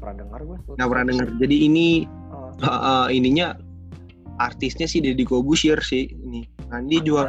pernah 0.00 0.16
dengar 0.24 0.40
gue. 0.42 0.56
Nggak 0.74 0.88
pernah 0.88 1.06
dengar. 1.06 1.28
Jadi 1.36 1.56
ini 1.68 1.86
oh. 2.32 2.50
uh, 2.64 2.68
uh, 2.68 3.06
ininya 3.12 3.54
artisnya 4.40 4.88
sih 4.88 5.04
Deddy 5.04 5.28
Kobusier 5.28 5.78
sih 5.84 6.08
ini. 6.08 6.48
Ini 6.72 6.98
jual. 7.04 7.28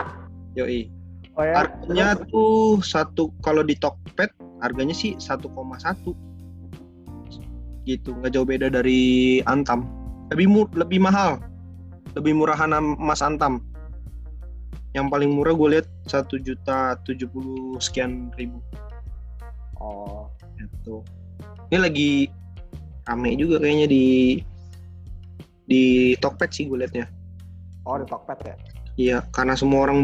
Yoi. 0.58 0.86
Oh 1.34 1.42
ya. 1.42 1.66
Harganya 1.66 2.14
tuh 2.30 2.78
satu 2.80 3.34
kalau 3.42 3.66
di 3.66 3.74
Tokped 3.74 4.30
harganya 4.62 4.94
sih 4.94 5.18
1,1 5.18 5.50
gitu 7.84 8.16
nggak 8.16 8.32
jauh 8.32 8.48
beda 8.48 8.72
dari 8.72 9.40
Antam 9.44 9.84
lebih 10.32 10.48
mu 10.48 10.60
lebih 10.72 11.04
mahal 11.04 11.36
lebih 12.16 12.32
murahan 12.32 12.72
Mas 12.96 13.20
Antam 13.20 13.60
yang 14.96 15.12
paling 15.12 15.36
murah 15.36 15.52
gue 15.52 15.78
lihat 15.78 15.86
satu 16.08 16.40
juta 16.40 16.96
tujuh 17.04 17.28
puluh 17.28 17.76
sekian 17.76 18.32
ribu 18.40 18.56
oh 19.76 20.32
itu 20.56 21.04
ini 21.72 21.78
lagi 21.80 22.10
rame 23.04 23.36
juga 23.36 23.60
kayaknya 23.60 23.86
di 23.88 24.04
di 25.64 26.12
Tokped 26.20 26.52
sih 26.52 26.68
gue 26.68 26.80
liatnya. 26.80 27.08
Oh 27.88 27.96
di 28.00 28.06
Tokped 28.08 28.40
ya? 28.44 28.56
Iya, 28.94 29.18
karena 29.34 29.58
semua 29.58 29.90
orang 29.90 29.98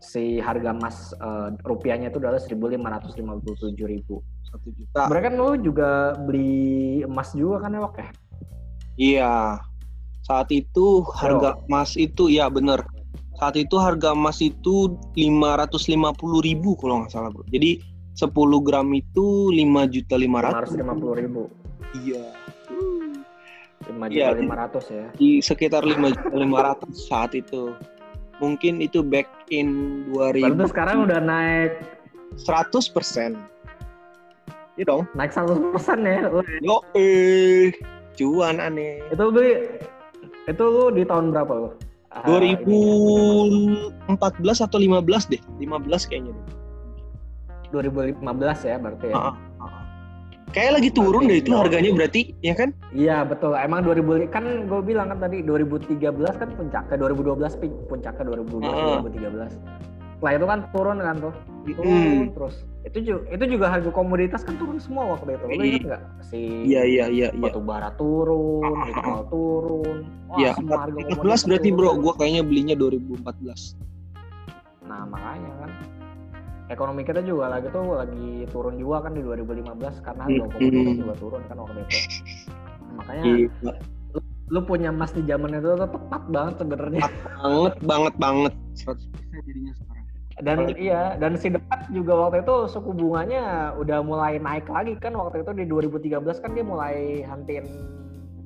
si 0.03 0.43
harga 0.43 0.75
emas 0.75 1.15
uh, 1.23 1.55
rupiahnya 1.63 2.11
itu 2.11 2.19
adalah 2.19 2.43
1.557 2.43 3.79
ribu. 3.87 4.21
Satu 4.47 4.69
juta. 4.75 5.09
Mereka 5.09 5.31
kan 5.31 5.35
lo 5.39 5.55
juga 5.57 5.91
beli 6.19 7.01
emas 7.07 7.33
juga 7.33 7.65
kan 7.65 7.73
ya 7.73 7.81
Wak 7.81 7.97
ya? 7.97 8.11
Iya. 8.97 9.61
Saat 10.23 10.55
itu 10.55 11.03
harga 11.19 11.59
oh. 11.59 11.67
emas 11.67 11.99
itu 11.99 12.31
ya 12.31 12.47
bener. 12.47 12.85
Saat 13.37 13.59
itu 13.59 13.75
harga 13.75 14.15
emas 14.15 14.39
itu 14.39 14.95
550 15.19 16.47
ribu 16.47 16.79
kalau 16.79 17.03
nggak 17.03 17.11
salah 17.11 17.31
bro. 17.35 17.43
Jadi 17.51 17.83
10 18.15 18.29
gram 18.63 18.89
itu 18.95 19.51
5 19.51 19.93
juta 19.93 20.15
500. 20.15 20.79
550 20.79 21.21
ribu. 21.21 21.43
Iya. 22.07 22.27
5 23.83 23.99
juta 24.15 24.15
ya, 24.15 24.29
500 24.37 24.95
ya. 24.95 25.07
Di 25.19 25.43
sekitar 25.43 25.83
5 25.83 26.15
juta 26.15 26.37
500 26.37 26.95
saat 26.95 27.33
itu. 27.35 27.75
mungkin 28.43 28.83
itu 28.83 29.07
back 29.07 29.31
in 29.55 30.03
2000 30.11 30.51
Baru 30.51 30.67
sekarang 30.67 31.07
udah 31.07 31.23
naik 31.23 31.79
100 32.43 32.75
persen 32.91 33.39
Iya 34.81 34.85
dong. 34.89 35.05
Naik 35.13 35.37
100 35.37 35.69
persen 35.77 35.99
ya. 36.01 36.33
Yo, 36.65 36.81
eh, 36.97 37.77
cuan 38.17 38.57
aneh. 38.61 39.01
Itu 39.11 39.33
beli, 39.33 39.69
itu 40.49 40.65
lu 40.65 40.91
di 40.93 41.03
tahun 41.07 41.33
berapa 41.33 41.53
lu? 41.53 41.71
2014 42.13 44.05
atau 44.61 44.79
15 44.79 45.33
deh, 45.33 45.41
15 45.61 46.09
kayaknya. 46.13 46.37
2015 47.73 48.69
ya 48.69 48.77
berarti 48.77 49.07
ya. 49.09 49.17
Uh, 49.17 49.35
Kayak 50.53 50.85
lagi 50.85 50.93
turun 50.93 51.33
deh 51.33 51.41
itu 51.41 51.57
harganya 51.57 51.89
berarti, 51.97 52.37
ya 52.45 52.53
kan? 52.53 52.77
Iya 52.93 53.25
betul. 53.25 53.57
Emang 53.57 53.81
2000 53.89 54.29
kan 54.29 54.45
gue 54.69 54.81
bilang 54.85 55.09
kan 55.09 55.25
tadi 55.25 55.41
2013 55.41 55.97
kan 56.13 56.49
puncaknya 56.53 56.97
2012 57.01 57.89
puncaknya 57.89 58.25
2012 58.29 58.61
uh. 58.61 59.01
2013. 59.01 59.49
Setelah 60.23 60.39
itu 60.39 60.47
kan 60.47 60.61
turun 60.71 60.99
kan 61.03 61.17
tuh. 61.19 61.35
Turun 61.67 61.91
hmm. 61.91 62.31
terus. 62.39 62.55
Itu 62.87 62.99
juga 63.03 63.21
itu 63.35 63.45
juga 63.59 63.67
harga 63.75 63.91
komoditas 63.91 64.47
kan 64.47 64.55
turun 64.55 64.79
semua 64.79 65.19
waktu 65.19 65.35
itu. 65.35 65.45
Lo 65.51 65.55
iya. 65.59 65.67
ingat 65.67 65.83
nggak? 65.83 66.03
Si 66.23 66.39
Iya 66.63 66.83
iya 66.87 67.05
iya 67.11 67.29
batu 67.35 67.59
bara 67.59 67.91
turun, 67.99 68.63
nikel 68.87 69.27
turun. 69.27 70.07
Iya, 70.39 70.55
14 70.63 71.27
berarti 71.27 71.69
bro, 71.75 71.99
gue 71.99 72.15
kayaknya 72.15 72.47
belinya 72.47 72.79
2014. 72.79 73.75
Nah 74.87 75.03
makanya 75.11 75.51
kan 75.59 75.71
ekonomi 76.71 77.03
kita 77.03 77.19
juga 77.27 77.59
lagi 77.59 77.67
tuh 77.75 77.83
lagi 77.83 78.47
turun 78.55 78.79
juga 78.79 79.11
kan 79.11 79.19
di 79.19 79.27
2015 79.27 80.07
karena 80.07 80.23
harga 80.23 80.45
komoditas 80.55 80.95
juga 81.03 81.15
turun 81.19 81.43
kan 81.51 81.57
waktu 81.67 81.79
itu. 81.83 81.99
Makanya 82.95 83.23
Gila. 83.27 83.73
lu, 84.15 84.21
lu 84.55 84.61
punya 84.63 84.95
emas 84.95 85.11
di 85.11 85.27
zaman 85.27 85.51
itu 85.51 85.67
tuh 85.67 85.91
tepat 85.91 86.23
banget 86.31 86.55
sebenarnya. 86.63 87.11
Banget 87.43 87.75
banget 87.83 88.15
banget. 88.23 88.53
100% 88.87 89.03
jadinya 89.51 89.75
sekarang. 89.75 89.92
Dan 90.41 90.73
iya, 90.81 91.19
dan 91.21 91.37
si 91.37 91.53
dekat 91.53 91.93
juga 91.93 92.17
waktu 92.17 92.41
itu 92.41 92.57
suku 92.73 92.97
bunganya 92.97 93.77
udah 93.77 94.01
mulai 94.01 94.41
naik 94.41 94.65
lagi 94.73 94.97
kan 94.97 95.13
waktu 95.13 95.45
itu 95.45 95.53
di 95.53 95.65
2013 95.69 96.25
kan 96.41 96.51
dia 96.57 96.65
mulai 96.65 97.21
hentiin 97.27 97.69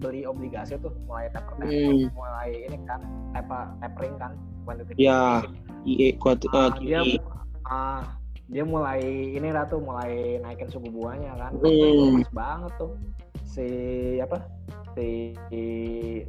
beli 0.02 0.28
obligasi 0.28 0.76
tuh 0.82 0.92
mulai 1.08 1.32
taper 1.32 1.56
hmm. 1.64 2.12
mulai 2.12 2.68
ini 2.68 2.76
kan 2.84 3.00
apa 3.32 3.72
tapering 3.80 4.16
kan 4.20 4.36
ya 5.00 5.40
IE 5.88 6.18
kuat 6.20 6.44
uh, 6.52 6.74
dia 6.82 7.00
ah 7.64 8.04
dia 8.46 8.62
mulai 8.62 9.00
ini 9.34 9.50
lah 9.50 9.66
tuh 9.66 9.80
mulai 9.80 10.38
naikin 10.44 10.68
suku 10.68 10.92
bunganya 10.92 11.32
kan 11.38 11.50
hmm. 11.58 12.22
banget 12.30 12.72
tuh 12.76 12.92
si 13.46 13.66
apa 14.20 14.42
si, 14.94 15.32
si 15.48 15.62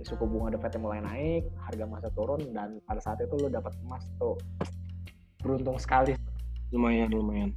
suku 0.06 0.24
bunga 0.24 0.56
The 0.56 0.60
Fed 0.64 0.80
mulai 0.80 1.04
naik 1.04 1.44
harga 1.68 1.84
emasnya 1.84 2.12
turun 2.16 2.42
dan 2.56 2.80
pada 2.88 3.02
saat 3.04 3.20
itu 3.20 3.36
lo 3.36 3.52
dapat 3.52 3.76
emas 3.84 4.06
tuh 4.16 4.40
beruntung 5.42 5.78
sekali 5.80 6.14
lumayan 6.74 7.10
lumayan 7.12 7.52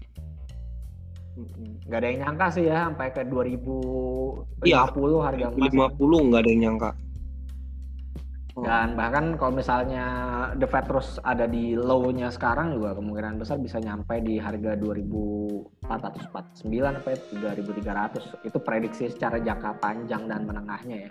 nggak 1.88 1.98
ada 1.98 2.06
yang 2.10 2.18
nyangka 2.26 2.46
sih 2.52 2.64
ya 2.68 2.90
sampai 2.90 3.08
ke 3.14 3.22
2050 3.24 4.68
ya, 4.68 4.84
harga 5.24 5.46
emas 5.54 5.72
50 5.72 6.26
nggak 6.28 6.40
ada 6.42 6.50
yang 6.50 6.62
nyangka 6.68 6.90
Oh. 8.60 8.66
Dan 8.66 8.98
bahkan 8.98 9.38
kalau 9.38 9.56
misalnya 9.56 10.04
The 10.58 10.66
Fed 10.66 10.84
terus 10.90 11.22
ada 11.22 11.46
di 11.46 11.78
low-nya 11.78 12.28
sekarang 12.34 12.74
juga 12.74 12.98
kemungkinan 12.98 13.38
besar 13.38 13.56
bisa 13.56 13.78
nyampe 13.78 14.18
di 14.20 14.36
harga 14.36 14.76
2449 14.76 15.88
sampai 16.68 17.14
3300. 17.40 18.44
Itu 18.44 18.58
prediksi 18.60 19.08
secara 19.08 19.40
jangka 19.40 19.78
panjang 19.78 20.28
dan 20.28 20.44
menengahnya 20.50 21.08
ya. 21.08 21.10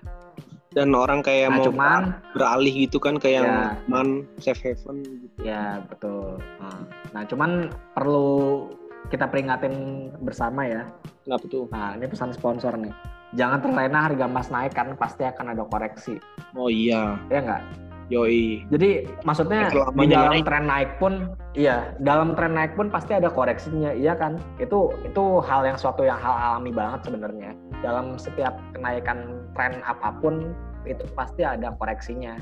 Dan 0.70 0.94
orang 0.94 1.26
kayak 1.26 1.50
nah, 1.50 1.58
mau 1.58 1.66
cuman, 1.66 2.02
beralih 2.38 2.86
gitu 2.86 3.02
kan 3.02 3.18
kayak 3.18 3.42
ya, 3.42 3.74
man 3.90 4.26
safe 4.38 4.62
haven 4.62 5.02
gitu. 5.02 5.38
Ya, 5.42 5.82
betul. 5.90 6.38
Nah, 6.62 6.80
nah, 7.10 7.24
cuman 7.26 7.74
perlu 7.98 8.70
kita 9.10 9.26
peringatin 9.26 10.10
bersama 10.22 10.70
ya. 10.70 10.86
Nggak 11.26 11.42
betul. 11.50 11.66
Nah, 11.74 11.98
ini 11.98 12.06
pesan 12.06 12.38
sponsor 12.38 12.78
nih 12.78 12.94
jangan 13.38 13.62
terlena 13.62 14.10
harga 14.10 14.26
emas 14.26 14.50
naik 14.50 14.74
kan 14.74 14.98
pasti 14.98 15.22
akan 15.26 15.54
ada 15.54 15.64
koreksi. 15.70 16.18
Oh 16.58 16.70
iya. 16.72 17.18
Ya 17.30 17.46
enggak? 17.46 17.62
Yoi. 18.10 18.66
Jadi 18.74 19.06
maksudnya 19.22 19.70
di 19.70 20.10
dalam 20.10 20.42
naik. 20.42 20.46
tren 20.50 20.66
naik 20.66 20.98
pun, 20.98 21.30
iya, 21.54 21.94
dalam 22.02 22.34
tren 22.34 22.58
naik 22.58 22.74
pun 22.74 22.90
pasti 22.90 23.14
ada 23.14 23.30
koreksinya, 23.30 23.94
iya 23.94 24.18
kan? 24.18 24.42
Itu 24.58 24.90
itu 25.06 25.38
hal 25.46 25.62
yang 25.70 25.78
suatu 25.78 26.02
yang 26.02 26.18
hal 26.18 26.34
alami 26.34 26.74
banget 26.74 27.06
sebenarnya. 27.06 27.54
Dalam 27.86 28.18
setiap 28.18 28.58
kenaikan 28.74 29.39
tren 29.58 29.82
apa 29.86 30.16
pun 30.20 30.54
itu 30.88 31.04
pasti 31.14 31.46
ada 31.46 31.74
koreksinya. 31.76 32.38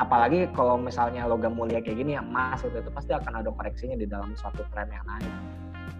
Apalagi 0.00 0.48
kalau 0.56 0.80
misalnya 0.80 1.28
logam 1.28 1.52
mulia 1.52 1.78
kayak 1.84 2.00
gini 2.00 2.16
emas 2.16 2.64
itu, 2.64 2.80
itu 2.80 2.90
pasti 2.92 3.12
akan 3.12 3.44
ada 3.44 3.52
koreksinya 3.52 3.96
di 3.96 4.08
dalam 4.08 4.32
suatu 4.32 4.64
tren 4.72 4.88
yang 4.88 5.04
naik. 5.04 5.34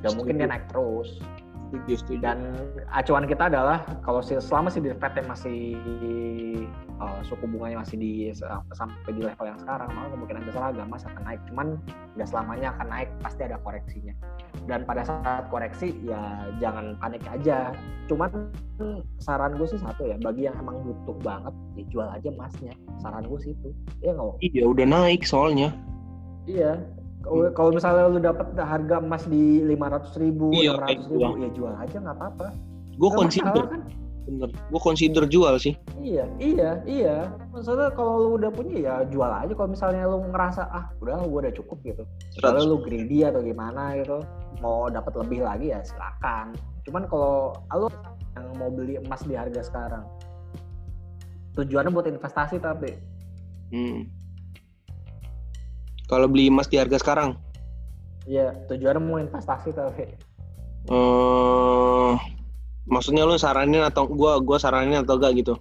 Gak 0.02 0.16
mungkin 0.16 0.40
dia 0.40 0.48
naik 0.48 0.66
terus 0.72 1.20
setuju, 1.72 1.94
setuju. 2.04 2.20
Dan 2.20 2.38
acuan 2.92 3.24
kita 3.24 3.48
adalah 3.48 3.80
kalau 4.04 4.20
selama 4.20 4.68
si 4.68 4.84
Fed 4.84 5.14
masih 5.24 5.60
uh, 7.00 7.20
suku 7.24 7.48
bunganya 7.48 7.80
masih 7.80 7.96
di 7.96 8.12
sampai 8.76 9.10
di 9.16 9.24
level 9.24 9.48
yang 9.48 9.60
sekarang, 9.60 9.88
maka 9.96 10.12
kemungkinan 10.12 10.42
besar 10.44 10.62
harga 10.68 10.82
emas 10.84 11.02
akan 11.08 11.22
naik. 11.24 11.40
Cuman 11.48 11.66
nggak 12.20 12.28
selamanya 12.28 12.68
akan 12.76 12.86
naik, 12.92 13.08
pasti 13.24 13.40
ada 13.48 13.56
koreksinya. 13.64 14.12
Dan 14.70 14.86
pada 14.86 15.02
saat 15.02 15.50
koreksi 15.50 15.94
ya 16.06 16.46
jangan 16.62 16.94
panik 17.02 17.22
aja. 17.26 17.74
Cuman 18.06 18.50
saran 19.18 19.58
gue 19.58 19.66
sih 19.66 19.80
satu 19.80 20.06
ya, 20.06 20.18
bagi 20.22 20.46
yang 20.46 20.54
emang 20.58 20.82
butuh 20.86 21.16
banget, 21.22 21.54
ya 21.78 21.84
jual 21.90 22.08
aja 22.08 22.28
emasnya. 22.30 22.74
Saran 23.02 23.26
gue 23.26 23.38
sih 23.42 23.52
itu. 23.54 23.70
Iya 24.02 24.18
nggak? 24.18 24.34
Iya 24.42 24.62
udah 24.70 24.86
naik 24.86 25.22
soalnya. 25.26 25.74
Iya, 26.46 26.82
Hmm. 27.22 27.54
Kalau 27.54 27.70
misalnya 27.70 28.10
lu 28.10 28.18
dapat 28.18 28.50
harga 28.58 28.98
emas 28.98 29.22
di 29.30 29.62
lima 29.62 29.94
ratus 29.94 30.18
ribu, 30.18 30.50
iya, 30.50 30.74
ratus 30.74 31.06
ribu, 31.06 31.38
ya 31.38 31.48
jual 31.54 31.74
aja 31.78 31.96
nggak 32.02 32.16
apa-apa. 32.18 32.48
Gue 32.98 33.10
consider, 33.14 33.54
kan? 33.70 33.82
Bener. 34.26 34.48
Gue 34.70 34.80
consider 34.80 35.24
jual 35.26 35.54
sih. 35.58 35.74
Iya, 35.98 36.24
iya, 36.38 36.70
iya. 36.86 37.16
Maksudnya 37.50 37.90
kalau 37.94 38.26
lu 38.26 38.28
udah 38.38 38.50
punya 38.54 38.76
ya 38.78 38.94
jual 39.08 39.28
aja. 39.28 39.52
Kalau 39.52 39.70
misalnya 39.70 40.06
lu 40.06 40.22
ngerasa 40.30 40.62
ah 40.70 40.90
udah 41.02 41.22
gue 41.26 41.40
udah 41.48 41.54
cukup 41.54 41.78
gitu. 41.82 42.02
Kalau 42.38 42.60
lu 42.62 42.76
greedy 42.82 43.26
atau 43.26 43.42
gimana 43.42 43.98
gitu, 43.98 44.22
mau 44.62 44.86
dapat 44.88 45.12
lebih 45.26 45.44
lagi 45.46 45.74
ya 45.74 45.82
silakan. 45.82 46.54
Cuman 46.86 47.06
kalau 47.10 47.54
lu 47.74 47.88
yang 48.32 48.46
mau 48.56 48.70
beli 48.72 48.96
emas 48.96 49.22
di 49.26 49.36
harga 49.36 49.60
sekarang, 49.60 50.08
tujuannya 51.58 51.92
buat 51.92 52.08
investasi 52.08 52.62
tapi. 52.62 52.90
Hmm 53.72 54.22
kalau 56.12 56.28
beli 56.28 56.52
emas 56.52 56.68
di 56.68 56.76
harga 56.76 57.00
sekarang? 57.00 57.40
Iya, 58.28 58.52
tujuannya 58.68 59.00
mau 59.00 59.16
investasi 59.16 59.72
tapi. 59.72 60.12
Hmm, 60.92 62.20
maksudnya 62.92 63.24
lu 63.24 63.40
saranin 63.40 63.80
atau 63.80 64.04
gua 64.04 64.36
gua 64.44 64.60
saranin 64.60 65.00
atau 65.00 65.16
enggak 65.16 65.40
gitu? 65.40 65.54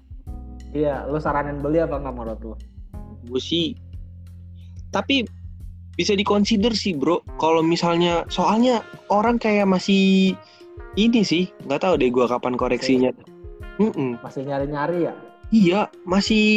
Iya, 0.75 1.07
lu 1.07 1.15
saranin 1.23 1.63
beli 1.63 1.79
apa 1.79 1.95
enggak 1.95 2.15
menurut 2.15 2.39
lu? 2.43 2.55
Gue 3.31 3.39
sih 3.39 3.79
tapi 4.91 5.23
bisa 5.95 6.11
dikonsider 6.11 6.75
sih 6.75 6.91
bro. 6.91 7.23
Kalau 7.39 7.63
misalnya 7.63 8.27
soalnya 8.27 8.83
orang 9.07 9.39
kayak 9.39 9.71
masih 9.71 10.35
ini 10.99 11.23
sih 11.23 11.47
nggak 11.63 11.87
tahu 11.87 11.95
deh 11.95 12.11
gua 12.11 12.27
kapan 12.27 12.59
koreksinya. 12.59 13.15
Masih, 13.79 14.19
masih 14.19 14.41
nyari-nyari 14.43 14.97
ya? 15.07 15.13
Iya 15.51 15.81
masih 16.03 16.47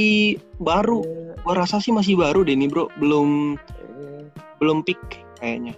baru. 0.59 1.07
Yeah. 1.07 1.39
gua 1.47 1.55
rasa 1.63 1.79
sih 1.79 1.95
masih 1.95 2.19
baru 2.19 2.43
deh 2.43 2.59
nih 2.59 2.67
bro. 2.67 2.91
Belum 2.99 3.55
belum 4.59 4.83
peak 4.83 4.99
kayaknya 5.39 5.77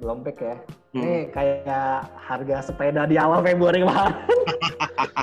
belum 0.00 0.24
ya. 0.24 0.56
Hmm. 0.90 1.04
ini 1.04 1.14
kayak 1.30 2.08
harga 2.16 2.56
sepeda 2.72 3.04
di 3.06 3.20
awal 3.20 3.44
Februari 3.44 3.84
kemarin. 3.84 4.16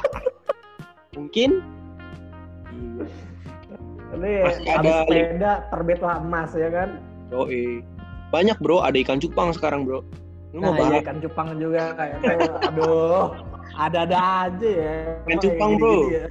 Mungkin? 1.18 1.50
Ini 4.18 4.34
Masih 4.48 4.72
ada 4.72 4.92
sepeda 5.04 5.52
terbitlah 5.74 6.16
emas 6.22 6.54
ya 6.54 6.70
kan? 6.70 7.02
Yoi. 7.34 7.84
banyak 8.28 8.56
bro. 8.60 8.84
Ada 8.86 8.98
ikan 9.04 9.20
cupang 9.20 9.52
sekarang 9.52 9.84
bro. 9.84 10.06
Lu 10.56 10.64
nah, 10.64 10.80
iya, 10.80 11.04
ikan 11.04 11.20
cupang 11.20 11.60
juga 11.60 11.92
kayak 11.96 12.24
aduh 12.72 13.36
ada-ada 13.76 14.48
aja 14.48 14.70
ya. 14.70 14.96
Ikan 15.28 15.40
cupang 15.44 15.72
bro. 15.82 16.08
ya. 16.08 16.28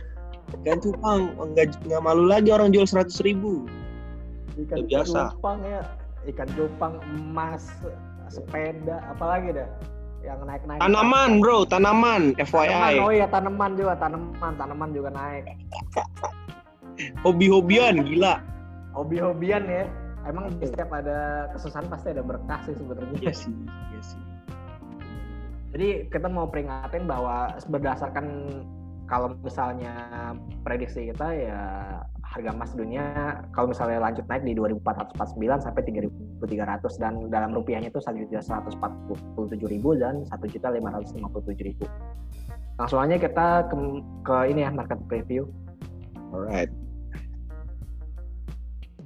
ikan 0.62 0.78
cupang 0.78 1.20
nggak 1.52 1.74
nggak 1.84 2.00
malu 2.00 2.24
lagi 2.30 2.48
orang 2.54 2.72
jual 2.72 2.86
seratus 2.88 3.20
ribu. 3.20 3.66
Ikan 4.56 4.88
biasa. 4.88 5.36
cupang 5.36 5.60
ya. 5.66 5.82
Ikan 6.26 6.48
cupang, 6.58 6.98
emas, 7.14 7.70
sepeda, 8.28 9.02
apalagi 9.10 9.54
dah 9.56 9.68
yang 10.26 10.42
naik-naik. 10.42 10.82
Tanaman, 10.82 11.38
bro, 11.38 11.62
tanaman, 11.66 12.34
FYI. 12.40 12.66
Tanaman, 12.66 12.94
oh 13.06 13.12
iya, 13.14 13.26
tanaman 13.30 13.70
juga, 13.78 13.94
tanaman, 13.98 14.52
tanaman 14.58 14.90
juga 14.90 15.10
naik. 15.14 15.44
Hobi-hobian, 17.22 18.02
gila. 18.02 18.42
Hobi-hobian 18.96 19.64
ya. 19.68 19.86
Emang 20.26 20.50
di 20.58 20.66
setiap 20.66 20.90
ada 20.90 21.46
kesusahan 21.54 21.86
pasti 21.86 22.10
ada 22.10 22.26
berkah 22.26 22.58
sih 22.66 22.74
sebenarnya. 22.74 23.14
Iya 23.22 23.32
sih, 23.32 23.54
iya 23.94 24.02
sih. 24.02 24.22
Jadi 25.70 26.10
kita 26.10 26.26
mau 26.26 26.50
peringatin 26.50 27.06
bahwa 27.06 27.54
berdasarkan 27.70 28.26
kalau 29.06 29.38
misalnya 29.38 29.94
prediksi 30.66 31.14
kita 31.14 31.30
ya 31.30 31.60
harga 32.36 32.52
emas 32.52 32.76
dunia 32.76 33.40
kalau 33.56 33.72
misalnya 33.72 33.96
lanjut 33.96 34.28
naik 34.28 34.44
di 34.44 34.52
2449 34.52 35.64
sampai 35.64 35.82
3300 35.88 37.00
dan 37.00 37.32
dalam 37.32 37.56
rupiahnya 37.56 37.88
itu 37.88 37.96
1.147.000 37.96 39.56
dan 39.96 40.28
1.557.000. 40.28 41.88
Langsung 42.76 43.00
aja 43.00 43.16
kita 43.16 43.72
ke, 43.72 43.76
ke 44.20 44.36
ini 44.52 44.68
ya 44.68 44.70
market 44.70 45.00
preview. 45.08 45.48
Alright. 46.36 46.68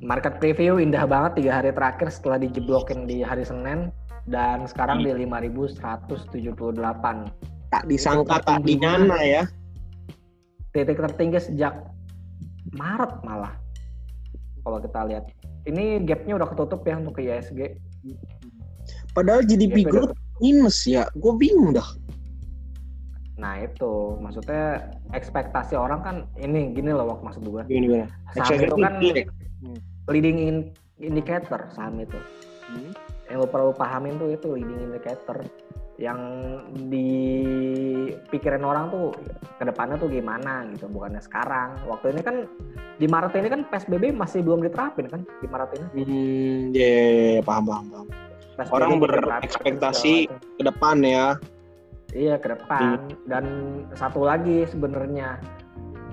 Market 0.03 0.43
preview 0.43 0.83
indah 0.83 1.07
banget 1.07 1.39
tiga 1.39 1.63
hari 1.63 1.71
terakhir 1.71 2.11
setelah 2.11 2.43
dijeblokin 2.43 3.07
di 3.07 3.23
hari 3.23 3.47
Senin 3.47 3.95
dan 4.27 4.67
sekarang 4.67 5.07
di 5.07 5.15
5.178. 5.15 5.79
Tak 7.71 7.87
disangka 7.87 8.43
tak 8.43 8.67
dinyana 8.67 9.23
ya. 9.23 9.47
Titik 10.75 10.99
tertinggi 10.99 11.39
sejak 11.39 11.90
Maret 12.75 13.13
malah. 13.27 13.55
Kalau 14.63 14.79
kita 14.79 15.01
lihat. 15.09 15.25
Ini 15.69 16.01
gapnya 16.09 16.41
udah 16.41 16.49
ketutup 16.49 16.81
ya 16.89 16.97
untuk 16.97 17.21
ke 17.21 17.29
ISG. 17.29 17.77
Padahal 19.13 19.45
GDP 19.45 19.85
growth 19.85 20.17
minus 20.41 20.89
ya. 20.89 21.05
Gue 21.19 21.37
bingung 21.37 21.77
dah. 21.77 21.85
Nah 23.41 23.61
itu, 23.65 24.21
maksudnya 24.21 24.93
ekspektasi 25.17 25.77
orang 25.77 26.01
kan 26.05 26.17
ini 26.37 26.77
gini 26.77 26.93
loh 26.93 27.09
waktu 27.13 27.25
maksud 27.25 27.43
gue. 27.45 27.63
Gini 27.69 27.87
gini. 27.89 28.07
Saham 28.37 28.61
itu 28.61 28.77
kan 28.77 28.95
leading 30.09 30.39
in 30.41 30.57
indicator 31.01 31.69
saham 31.73 32.01
itu. 32.01 32.17
Hmm. 32.69 32.93
Yang 33.29 33.39
lo 33.45 33.49
perlu 33.49 33.73
pahamin 33.77 34.21
tuh 34.21 34.33
itu 34.33 34.49
leading 34.57 34.93
indicator 34.93 35.45
yang 36.01 36.17
dipikirin 36.89 38.65
orang 38.65 38.89
tuh 38.89 39.13
ke 39.61 39.69
depannya 39.69 40.01
tuh 40.01 40.09
gimana 40.09 40.65
gitu 40.73 40.89
bukannya 40.89 41.21
sekarang. 41.21 41.77
Waktu 41.85 42.17
ini 42.17 42.25
kan 42.25 42.49
di 42.97 43.05
Maret 43.05 43.37
ini 43.37 43.53
kan 43.53 43.69
PSBB 43.69 44.17
masih 44.17 44.41
belum 44.41 44.65
diterapin 44.65 45.13
kan 45.13 45.21
di 45.29 45.47
Maret 45.47 45.71
ini? 45.77 45.87
Hmm 45.93 46.73
ya 46.73 46.81
yeah, 46.81 46.97
yeah, 46.97 47.33
yeah, 47.37 47.45
paham 47.45 47.69
paham. 47.69 47.85
Paham 47.93 48.09
PSBB 48.57 48.73
orang 48.73 48.97
berekspektasi 48.97 50.15
ke 50.33 50.63
depan 50.65 51.05
ya. 51.05 51.37
Iya 52.17 52.41
ke 52.41 52.49
depan. 52.57 53.07
Hmm. 53.07 53.15
dan 53.29 53.45
satu 53.93 54.25
lagi 54.25 54.65
sebenarnya 54.73 55.37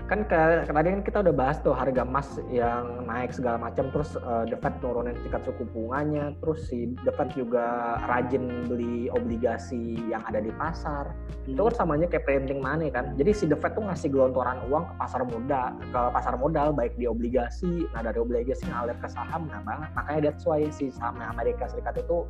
kan 0.07 0.23
ke, 0.23 0.63
tadi 0.63 0.87
kan 0.87 1.01
kita 1.03 1.17
udah 1.19 1.35
bahas 1.35 1.59
tuh 1.59 1.75
harga 1.75 2.07
emas 2.07 2.39
yang 2.47 3.03
naik 3.03 3.35
segala 3.35 3.59
macam 3.59 3.91
terus 3.91 4.15
uh, 4.15 4.47
The 4.47 4.55
Fed 4.55 4.79
nurunin 4.79 5.19
tingkat 5.19 5.43
suku 5.43 5.67
bunganya 5.75 6.31
terus 6.39 6.71
si 6.71 6.95
The 7.03 7.11
Fed 7.11 7.35
juga 7.35 7.99
rajin 8.07 8.71
beli 8.71 9.11
obligasi 9.11 9.99
yang 10.07 10.23
ada 10.23 10.39
di 10.39 10.49
pasar. 10.55 11.11
Hmm. 11.11 11.51
itu 11.51 11.59
kan 11.59 11.75
samanya 11.75 12.07
kayak 12.07 12.23
printing 12.23 12.63
money 12.63 12.87
kan. 12.87 13.19
Jadi 13.19 13.31
si 13.35 13.43
The 13.51 13.59
Fed 13.59 13.75
tuh 13.75 13.83
ngasih 13.83 14.07
gelontoran 14.07 14.63
uang 14.71 14.87
ke 14.87 14.93
pasar 14.95 15.21
modal 15.27 15.75
ke 15.91 16.01
pasar 16.15 16.33
modal 16.39 16.71
baik 16.71 16.95
di 16.95 17.03
obligasi 17.03 17.83
nah 17.91 17.99
dari 17.99 18.23
obligasi 18.23 18.63
ngalir 18.71 18.95
ke 19.03 19.11
saham 19.11 19.51
nah 19.51 19.59
banget. 19.67 19.91
Makanya 19.91 20.31
that's 20.31 20.47
why 20.47 20.63
si 20.71 20.87
saham 20.87 21.19
Amerika 21.19 21.67
Serikat 21.67 21.99
itu 21.99 22.23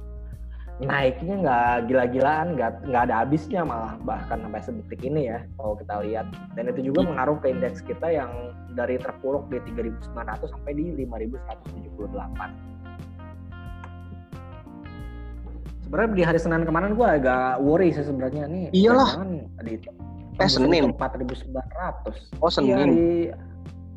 naiknya 0.77 1.41
nggak 1.41 1.89
gila-gilaan, 1.89 2.53
nggak 2.53 2.85
nggak 2.85 3.01
ada 3.09 3.25
habisnya 3.25 3.65
malah 3.65 3.97
bahkan 4.05 4.37
sampai 4.45 4.61
sedetik 4.61 5.01
ini 5.01 5.25
ya 5.33 5.41
kalau 5.57 5.73
kita 5.73 6.05
lihat. 6.05 6.29
Dan 6.53 6.69
itu 6.69 6.93
juga 6.93 7.01
mengaruh 7.01 7.41
ke 7.41 7.49
indeks 7.49 7.81
kita 7.81 8.05
yang 8.13 8.29
dari 8.77 9.01
terpuruk 9.01 9.49
di 9.49 9.57
3.900 9.73 10.53
sampai 10.53 10.71
di 10.77 10.93
5.178. 11.01 12.77
Sebenarnya 15.87 16.09
di 16.13 16.23
hari 16.27 16.37
Senin 16.37 16.67
kemarin 16.67 16.93
gue 16.93 17.07
agak 17.07 17.63
worry 17.63 17.89
sih 17.89 18.05
sebenarnya 18.05 18.45
nih. 18.45 18.69
Iyalah. 18.75 19.23
Di 19.65 19.81
eh 20.37 20.49
Senin. 20.51 20.93
4.900. 20.93 22.37
Oh 22.43 22.51
Senin. 22.53 22.69
Iya 22.69 22.77
hari, 22.77 23.01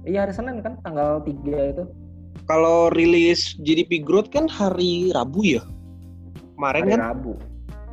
iya 0.09 0.19
hari 0.25 0.33
Senin 0.33 0.65
kan 0.65 0.81
tanggal 0.81 1.21
3 1.29 1.77
itu. 1.77 1.85
Kalau 2.49 2.89
rilis 2.97 3.53
GDP 3.61 4.01
growth 4.01 4.33
kan 4.33 4.49
hari 4.49 5.13
Rabu 5.13 5.45
ya? 5.45 5.61
Kemarin 6.61 6.83
hari 6.85 6.93
kan? 6.93 7.01
Rabu. 7.01 7.33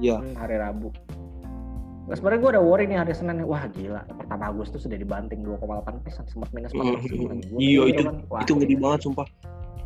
Iya. 0.03 0.17
Hmm, 0.19 0.35
hari 0.35 0.55
Rabu. 0.59 0.89
Nah, 2.07 2.15
sebenarnya 2.15 2.39
gue 2.39 2.51
udah 2.55 2.63
worry 2.63 2.85
nih 2.87 2.99
hari 2.99 3.13
Senin 3.15 3.43
wah 3.43 3.63
gila. 3.71 4.03
Pertama 4.15 4.43
Agustus 4.51 4.83
sudah 4.83 4.95
dibanting 4.99 5.43
2,8 5.43 6.03
persen 6.03 6.23
sempat 6.27 6.51
minus 6.51 6.71
4 6.71 6.99
persen. 6.99 7.15
Mm, 7.15 7.59
iya 7.59 7.81
itu 7.91 8.01
kan, 8.03 8.15
itu 8.43 8.51
ngedi 8.55 8.75
banget 8.79 8.99
sumpah. 9.07 9.27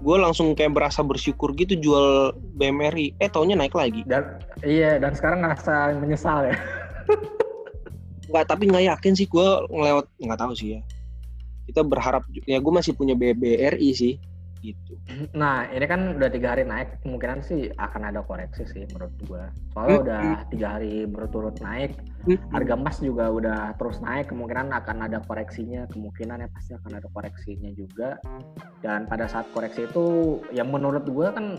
Gue 0.02 0.18
langsung 0.18 0.54
kayak 0.58 0.74
berasa 0.74 1.02
bersyukur 1.02 1.54
gitu 1.58 1.78
jual 1.78 2.34
BMRI 2.58 3.18
eh 3.18 3.30
taunya 3.30 3.58
naik 3.58 3.74
lagi. 3.74 4.06
Dan 4.06 4.38
iya 4.62 5.02
dan 5.02 5.18
sekarang 5.18 5.42
ngerasa 5.46 5.98
menyesal 5.98 6.46
ya. 6.46 6.58
Nggak 8.30 8.46
tapi 8.54 8.70
nggak 8.70 8.86
yakin 8.86 9.14
sih 9.18 9.26
gue 9.26 9.48
ngelewat 9.74 10.06
nggak 10.22 10.40
tahu 10.42 10.54
sih 10.54 10.78
ya. 10.78 10.82
Kita 11.74 11.82
berharap 11.82 12.22
ya 12.46 12.62
gue 12.62 12.74
masih 12.74 12.94
punya 12.94 13.18
BBRI 13.18 13.90
sih 13.98 14.22
gitu. 14.62 14.94
Nah 15.34 15.68
ini 15.74 15.86
kan 15.90 16.16
udah 16.16 16.30
tiga 16.30 16.54
hari 16.56 16.64
naik, 16.64 17.02
kemungkinan 17.02 17.42
sih 17.42 17.74
akan 17.76 18.14
ada 18.14 18.22
koreksi 18.22 18.64
sih 18.70 18.86
menurut 18.94 19.14
gua. 19.26 19.50
Soalnya 19.74 19.98
hmm. 19.98 20.04
udah 20.06 20.24
tiga 20.54 20.68
hari 20.78 20.94
berturut 21.10 21.58
naik, 21.60 21.98
hmm. 22.30 22.38
harga 22.54 22.74
emas 22.78 22.98
juga 23.02 23.26
udah 23.34 23.60
terus 23.76 23.98
naik, 24.00 24.30
kemungkinan 24.30 24.70
akan 24.72 24.98
ada 25.10 25.20
koreksinya, 25.26 25.90
kemungkinan 25.90 26.46
ya 26.46 26.50
pasti 26.54 26.72
akan 26.78 26.92
ada 27.02 27.08
koreksinya 27.12 27.72
juga. 27.74 28.22
Dan 28.86 29.10
pada 29.10 29.26
saat 29.26 29.50
koreksi 29.52 29.90
itu, 29.90 30.38
yang 30.54 30.70
menurut 30.70 31.04
gua 31.10 31.34
kan 31.34 31.58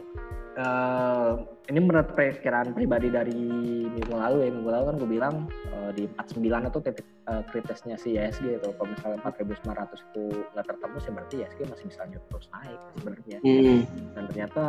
uh, 0.56 1.42
ini 1.70 1.78
menurut 1.78 2.10
perkiraan 2.18 2.74
pribadi 2.74 3.06
dari 3.06 3.38
minggu 3.86 4.14
lalu 4.18 4.36
ya. 4.42 4.50
Minggu 4.50 4.70
lalu 4.70 4.84
kan 4.90 4.96
gue 4.98 5.10
bilang 5.10 5.34
uh, 5.70 5.90
di 5.94 6.10
49 6.18 6.42
itu 6.42 6.78
titik 6.82 7.06
uh, 7.30 7.42
kritisnya 7.46 7.94
si 7.94 8.18
ISG 8.18 8.58
itu. 8.58 8.68
Kalau 8.74 8.88
misalnya 8.90 9.18
4900 9.22 9.94
itu 9.94 10.24
nggak 10.58 10.66
tertembus 10.66 11.06
ya 11.06 11.12
berarti 11.14 11.34
ISG 11.46 11.60
masih 11.70 11.84
bisa 11.86 11.98
lanjut 12.02 12.22
terus 12.26 12.46
naik 12.50 12.80
sebenarnya. 12.98 13.38
Hmm. 13.46 13.80
dan 14.18 14.22
ternyata 14.26 14.64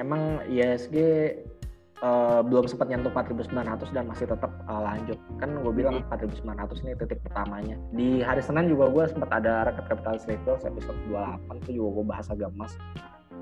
emang 0.00 0.22
ISG 0.48 0.96
uh, 2.00 2.40
belum 2.40 2.64
sempat 2.64 2.88
nyentuh 2.88 3.12
4900 3.12 3.92
dan 3.92 4.04
masih 4.08 4.26
tetap 4.32 4.52
uh, 4.64 4.80
lanjut. 4.80 5.20
Kan 5.36 5.60
gue 5.60 5.72
bilang 5.76 6.00
hmm. 6.00 6.08
4900 6.08 6.84
ini 6.88 6.92
titik 6.96 7.20
pertamanya. 7.20 7.76
Di 7.92 8.24
hari 8.24 8.40
Senin 8.40 8.72
juga 8.72 8.88
gue 8.88 9.04
sempat 9.12 9.28
ada 9.28 9.68
record 9.68 9.92
capital 9.92 10.16
cycles 10.16 10.64
episode 10.64 10.96
28 11.12 11.68
itu 11.68 11.84
juga 11.84 11.88
gue 12.00 12.04
bahas 12.08 12.26
agak 12.32 12.48
emas 12.48 12.72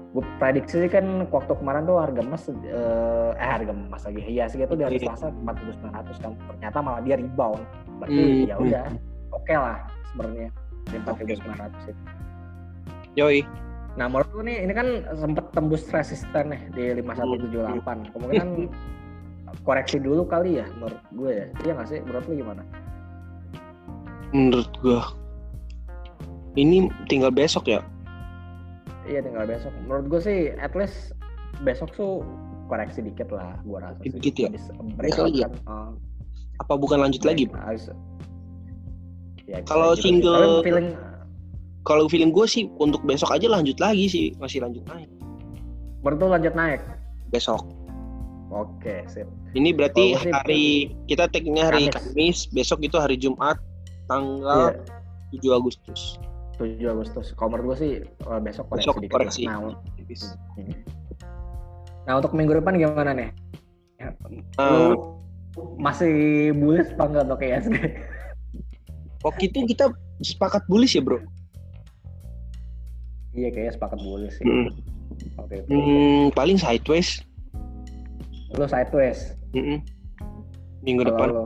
gue 0.08 0.24
prediksi 0.40 0.80
sih 0.80 0.90
kan 0.90 1.28
waktu 1.28 1.52
kemarin 1.52 1.84
tuh 1.84 2.00
harga 2.00 2.24
emas 2.24 2.48
eh, 2.48 3.32
eh 3.36 3.48
harga 3.48 3.72
emas 3.76 4.02
lagi. 4.08 4.20
Iya 4.24 4.48
sih 4.48 4.56
itu 4.60 4.76
dari. 4.76 4.96
Selasa 4.96 5.28
sembilan 5.28 5.92
ratus 5.92 6.16
kan. 6.24 6.32
Ternyata 6.56 6.78
malah 6.80 7.00
dia 7.04 7.20
rebound. 7.20 7.60
Berarti 8.00 8.22
hmm. 8.24 8.48
ya 8.48 8.54
udah 8.56 8.84
oke 9.36 9.44
okay 9.44 9.56
lah 9.56 9.78
sebenarnya. 10.12 10.48
Sembilan 10.88 11.58
ratus 11.60 11.84
itu 11.92 12.02
yoi. 13.18 13.42
Nah 13.98 14.06
menurut 14.06 14.30
gue 14.30 14.42
nih 14.46 14.56
ini 14.62 14.72
kan 14.72 14.88
sempet 15.18 15.44
tembus 15.50 15.82
resisten 15.90 16.54
nih 16.54 16.62
di 16.72 16.84
lima 17.02 17.12
satu 17.18 17.34
tujuh 17.34 17.60
delapan. 17.66 18.06
Kemungkinan 18.14 18.48
koreksi 19.66 19.98
dulu 19.98 20.22
kali 20.24 20.62
ya 20.62 20.66
menurut 20.78 21.02
gue 21.12 21.30
ya. 21.34 21.46
Iya 21.66 21.72
nggak 21.74 21.88
sih? 21.90 21.98
Menurut 22.06 22.24
lu 22.30 22.34
gimana? 22.38 22.62
Menurut 24.30 24.70
gue 24.80 25.02
ini 26.56 26.88
tinggal 27.10 27.34
besok 27.34 27.68
ya 27.68 27.82
Iya 29.08 29.24
tinggal 29.24 29.48
besok. 29.48 29.72
Menurut 29.88 30.06
gue 30.12 30.20
sih 30.20 30.38
at 30.60 30.76
least 30.76 31.16
besok 31.64 31.88
tuh 31.96 32.20
koreksi 32.68 33.00
dikit 33.00 33.32
lah 33.32 33.56
gue 33.64 33.78
rasa. 33.80 33.98
Dikit 34.04 34.34
ya. 34.36 34.48
Besok 35.00 35.32
lagi 35.32 35.40
ya. 35.42 35.48
Uh, 35.64 35.96
Apa 36.60 36.76
bukan 36.76 37.00
lanjut 37.00 37.24
ya, 37.24 37.28
lagi? 37.32 37.44
Harus. 37.56 37.88
Ya, 39.48 39.64
kalau 39.64 39.96
single 39.96 40.60
feeling 40.60 40.92
kalau 41.88 42.04
feeling 42.04 42.28
gue 42.36 42.44
sih 42.44 42.68
untuk 42.76 43.00
besok 43.08 43.32
aja 43.32 43.48
lanjut 43.48 43.80
lagi 43.80 44.04
sih 44.12 44.26
masih 44.36 44.60
lanjut 44.60 44.84
naik. 44.84 45.08
Berarti 46.04 46.24
lanjut 46.28 46.54
naik 46.54 46.80
besok. 47.32 47.64
Oke, 48.48 49.04
sip. 49.08 49.28
Ini 49.52 49.76
berarti 49.76 50.16
hari 50.16 50.92
kita 51.04 51.28
tag-nya 51.28 51.68
hari 51.68 51.92
Kamis. 51.92 51.96
Kamis, 51.96 52.38
besok 52.52 52.80
itu 52.84 52.96
hari 52.96 53.20
Jumat 53.20 53.60
tanggal 54.08 54.72
yeah. 54.72 55.52
7 55.52 55.60
Agustus. 55.60 56.16
7 56.58 56.92
Agustus. 56.92 57.32
Kalau 57.38 57.54
menurut 57.54 57.66
gue 57.72 57.76
sih 57.78 57.92
uh, 58.26 58.42
besok 58.42 58.66
koreksi 58.68 58.90
besok 58.90 58.96
dikit 59.00 59.14
koreksi. 59.14 59.42
Nah, 59.46 59.62
hmm. 59.62 60.74
nah 62.04 62.12
untuk 62.18 62.34
minggu 62.34 62.58
depan 62.58 62.74
gimana 62.74 63.14
nih? 63.14 63.30
Uh, 64.58 64.94
Lu 64.94 65.18
masih 65.78 66.50
bullish 66.54 66.90
apa 66.98 67.04
enggak 67.06 67.24
untuk 67.30 67.40
ISG? 67.42 67.76
Waktu 69.26 69.42
itu 69.50 69.58
kita 69.74 69.90
sepakat 70.22 70.62
bullish 70.70 70.94
ya 70.98 71.02
bro? 71.02 71.18
Iya 73.34 73.48
kayaknya 73.54 73.72
sepakat 73.78 73.98
bullish 74.02 74.34
sih. 74.38 74.46
Mm. 74.46 74.70
Oke. 75.38 75.58
Okay, 75.58 75.58
hmm, 75.66 76.24
paling 76.34 76.58
sideways. 76.58 77.22
Lu 78.54 78.66
sideways. 78.66 79.34
Mm 79.54 79.62
-mm. 79.62 79.78
Minggu 80.82 81.02
Kalo 81.06 81.10
depan. 81.14 81.28
Lo. 81.30 81.44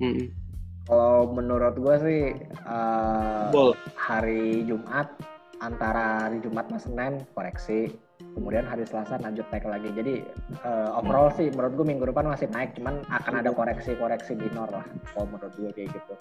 Mm 0.00 0.12
-mm. 0.12 0.26
Kalau 0.84 1.32
menurut 1.32 1.74
gue 1.80 1.96
sih 2.04 2.20
uh, 2.68 3.72
hari 3.96 4.68
Jumat 4.68 5.08
antara 5.64 6.28
hari 6.28 6.44
Jumat 6.44 6.68
sama 6.68 6.80
Senin 6.80 7.12
koreksi, 7.32 7.88
kemudian 8.36 8.68
hari 8.68 8.84
Selasa 8.84 9.16
lanjut 9.16 9.48
naik 9.48 9.64
lagi. 9.64 9.88
Jadi 9.96 10.14
uh, 10.60 11.00
overall 11.00 11.32
sih 11.32 11.48
menurut 11.48 11.72
gue 11.80 11.86
minggu 11.88 12.04
depan 12.12 12.28
masih 12.28 12.52
naik, 12.52 12.76
cuman 12.76 13.00
akan 13.08 13.40
ada 13.40 13.48
koreksi-koreksi 13.56 14.36
minor 14.36 14.68
lah. 14.68 14.84
Kalau 15.16 15.24
menurut 15.32 15.56
gue 15.56 15.72
kayak 15.72 15.88
gitu. 15.88 16.14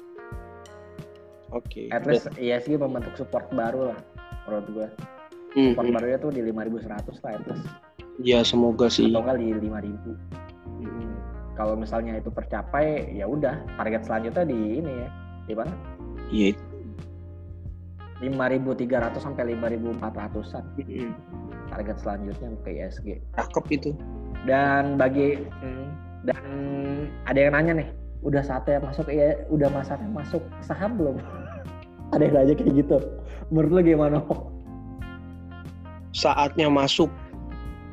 Oke. 1.51 1.91
At 1.91 2.07
least 2.07 2.31
ISG 2.39 2.79
membentuk 2.79 3.19
support 3.19 3.51
baru 3.51 3.91
lah 3.91 3.99
menurut 4.47 4.67
gue. 4.71 4.87
Hmm, 5.53 5.75
Support 5.75 5.85
hmm. 5.85 5.95
barunya 5.99 6.17
tuh 6.17 6.31
di 6.33 6.41
5100 6.41 7.19
lah 7.19 7.31
at 7.35 7.43
least. 7.45 7.67
Ya 8.23 8.39
semoga 8.41 8.87
sih. 8.89 9.11
Atau 9.11 9.21
enggak 9.27 9.37
di 9.37 9.47
5000. 9.53 9.67
Hmm. 10.81 11.13
Kalau 11.53 11.77
misalnya 11.77 12.17
itu 12.17 12.33
tercapai 12.33 13.13
ya 13.13 13.29
udah 13.29 13.61
target 13.77 14.01
selanjutnya 14.03 14.43
di 14.43 14.57
ini 14.81 14.91
ya. 15.05 15.09
Di 15.43 15.53
mana? 15.53 15.73
Iya. 16.33 16.53
5300 18.23 19.19
sampai 19.19 19.53
5400-an 19.53 20.63
Hmm. 20.79 21.11
target 21.67 21.97
selanjutnya 21.99 22.47
untuk 22.55 22.71
ISG. 22.71 23.07
Cakep 23.35 23.65
itu. 23.71 23.91
Dan 24.47 24.95
bagi 24.95 25.43
hmm, 25.43 25.87
dan 26.23 26.43
ada 27.27 27.39
yang 27.39 27.51
nanya 27.53 27.83
nih, 27.83 27.87
udah 28.23 28.39
saatnya 28.39 28.79
masuk 28.79 29.11
ya 29.11 29.35
udah 29.51 29.67
masaknya 29.69 30.07
masuk 30.07 30.39
saham 30.63 30.95
belum? 30.95 31.19
ada 32.15 32.23
yang 32.23 32.33
nanya 32.33 32.53
kayak 32.55 32.73
gitu. 32.73 32.97
Menurut 33.51 33.71
lu 33.75 33.81
gimana? 33.83 34.23
Saatnya 36.13 36.69
masuk. 36.71 37.11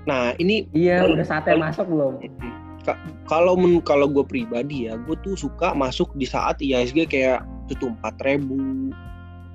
Nah 0.06 0.32
ini 0.38 0.68
Iya, 0.70 1.02
Kalau- 1.02 1.16
udah 1.18 1.26
saatnya 1.26 1.56
masuk 1.58 1.86
belum? 1.90 2.14
Ka- 2.90 2.98
kalau 3.30 3.54
men 3.54 3.78
kalau 3.86 4.10
gue 4.10 4.26
pribadi 4.26 4.90
ya, 4.90 4.98
gue 4.98 5.14
tuh 5.22 5.38
suka 5.38 5.70
masuk 5.78 6.10
di 6.18 6.26
saat 6.26 6.58
IHSG 6.58 7.06
kayak 7.06 7.46
itu 7.70 7.86
empat 7.86 8.18
ribu, 8.26 8.90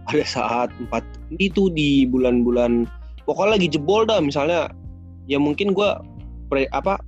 ada 0.08 0.24
saat 0.24 0.71
empat 0.80 1.04
itu 1.36 1.67
di 1.67 2.08
bulan-bulan 2.08 2.88
pokoknya 3.28 3.60
lagi 3.60 3.67
jebol 3.67 4.08
dah 4.08 4.24
misalnya. 4.24 4.71
Ya 5.28 5.41
mungkin 5.41 5.76
gue 5.76 5.89
pre, 6.48 6.69
apa 6.71 7.02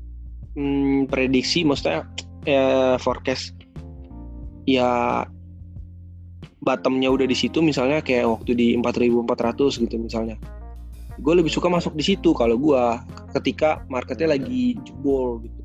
hmm, 0.60 1.08
prediksi 1.08 1.64
maksudnya 1.64 2.04
ya 2.44 2.98
forecast 2.98 3.54
ya 4.68 5.24
bottomnya 6.66 7.08
udah 7.08 7.24
di 7.24 7.38
situ 7.38 7.64
misalnya 7.64 8.04
kayak 8.04 8.28
waktu 8.28 8.52
di 8.52 8.68
4400 8.76 9.80
gitu 9.88 9.96
misalnya. 9.96 10.36
Gue 11.24 11.34
lebih 11.40 11.50
suka 11.50 11.72
masuk 11.72 11.96
di 11.96 12.04
situ 12.04 12.36
kalau 12.36 12.60
gue 12.60 12.84
ketika 13.40 13.82
marketnya 13.88 14.36
lagi 14.36 14.76
jebol 14.84 15.40
gitu 15.46 15.62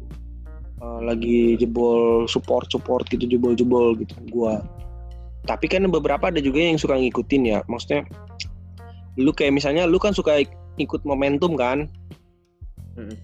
Uh, 0.82 0.98
lagi 0.98 1.54
jebol 1.62 2.26
support 2.26 2.66
support 2.66 3.06
gitu 3.06 3.22
jebol 3.30 3.54
jebol 3.54 3.94
gitu 3.94 4.18
gua. 4.34 4.58
Tapi 5.46 5.70
kan 5.70 5.86
beberapa 5.86 6.26
ada 6.26 6.42
juga 6.42 6.58
yang 6.58 6.74
suka 6.74 6.98
ngikutin 6.98 7.42
ya. 7.46 7.58
Maksudnya 7.70 8.02
lu 9.14 9.30
kayak 9.30 9.54
misalnya 9.54 9.86
lu 9.86 10.02
kan 10.02 10.10
suka 10.10 10.42
ik- 10.42 10.58
ikut 10.82 11.06
momentum 11.06 11.54
kan? 11.54 11.86
Mm-mm. 12.98 13.14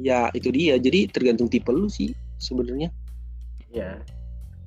ya 0.00 0.32
itu 0.32 0.48
dia. 0.48 0.80
Jadi 0.80 1.12
tergantung 1.12 1.52
tipe 1.52 1.68
lu 1.68 1.84
sih 1.92 2.16
sebenarnya. 2.40 2.88
Iya. 3.68 4.00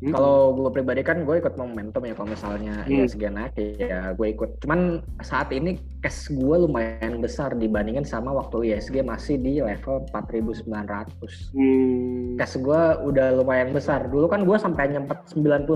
Hmm. 0.05 0.13
Kalau 0.13 0.53
gue 0.53 0.69
pribadi 0.69 1.01
kan 1.01 1.25
gue 1.25 1.41
ikut 1.41 1.57
momentum 1.57 2.05
ya 2.05 2.13
kalau 2.13 2.29
misalnya 2.29 2.85
Hmm. 2.85 3.09
ISG 3.09 3.25
naik 3.25 3.57
ya 3.81 4.13
gue 4.13 4.37
ikut. 4.37 4.61
Cuman 4.61 5.01
saat 5.25 5.49
ini 5.49 5.81
cash 6.05 6.29
gue 6.29 6.55
lumayan 6.61 7.25
besar 7.25 7.57
dibandingin 7.57 8.05
sama 8.05 8.29
waktu 8.29 8.69
ISG 8.69 9.01
masih 9.01 9.41
di 9.41 9.65
level 9.65 10.05
4.900. 10.13 11.09
Hmm, 11.57 12.37
Cash 12.37 12.61
gue 12.61 12.81
udah 13.01 13.33
lumayan 13.33 13.73
besar. 13.73 14.05
Dulu 14.05 14.29
kan 14.29 14.45
gue 14.45 14.53
sampai 14.61 14.93
nyempet 14.93 15.25
99% 15.33 15.73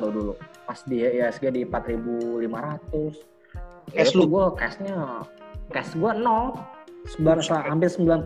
tuh 0.00 0.08
dulu. 0.08 0.32
Pas 0.64 0.80
di 0.88 1.04
ISG 1.04 1.52
di 1.52 1.68
4.500. 1.68 3.92
Cash 3.92 4.16
lu? 4.16 4.24
gue 4.32 4.44
cashnya 4.56 5.28
cash 5.68 5.92
gue 5.92 6.12
nol. 6.16 6.56
Sebar, 7.02 7.42
hampir 7.66 7.90
99% 7.90 8.22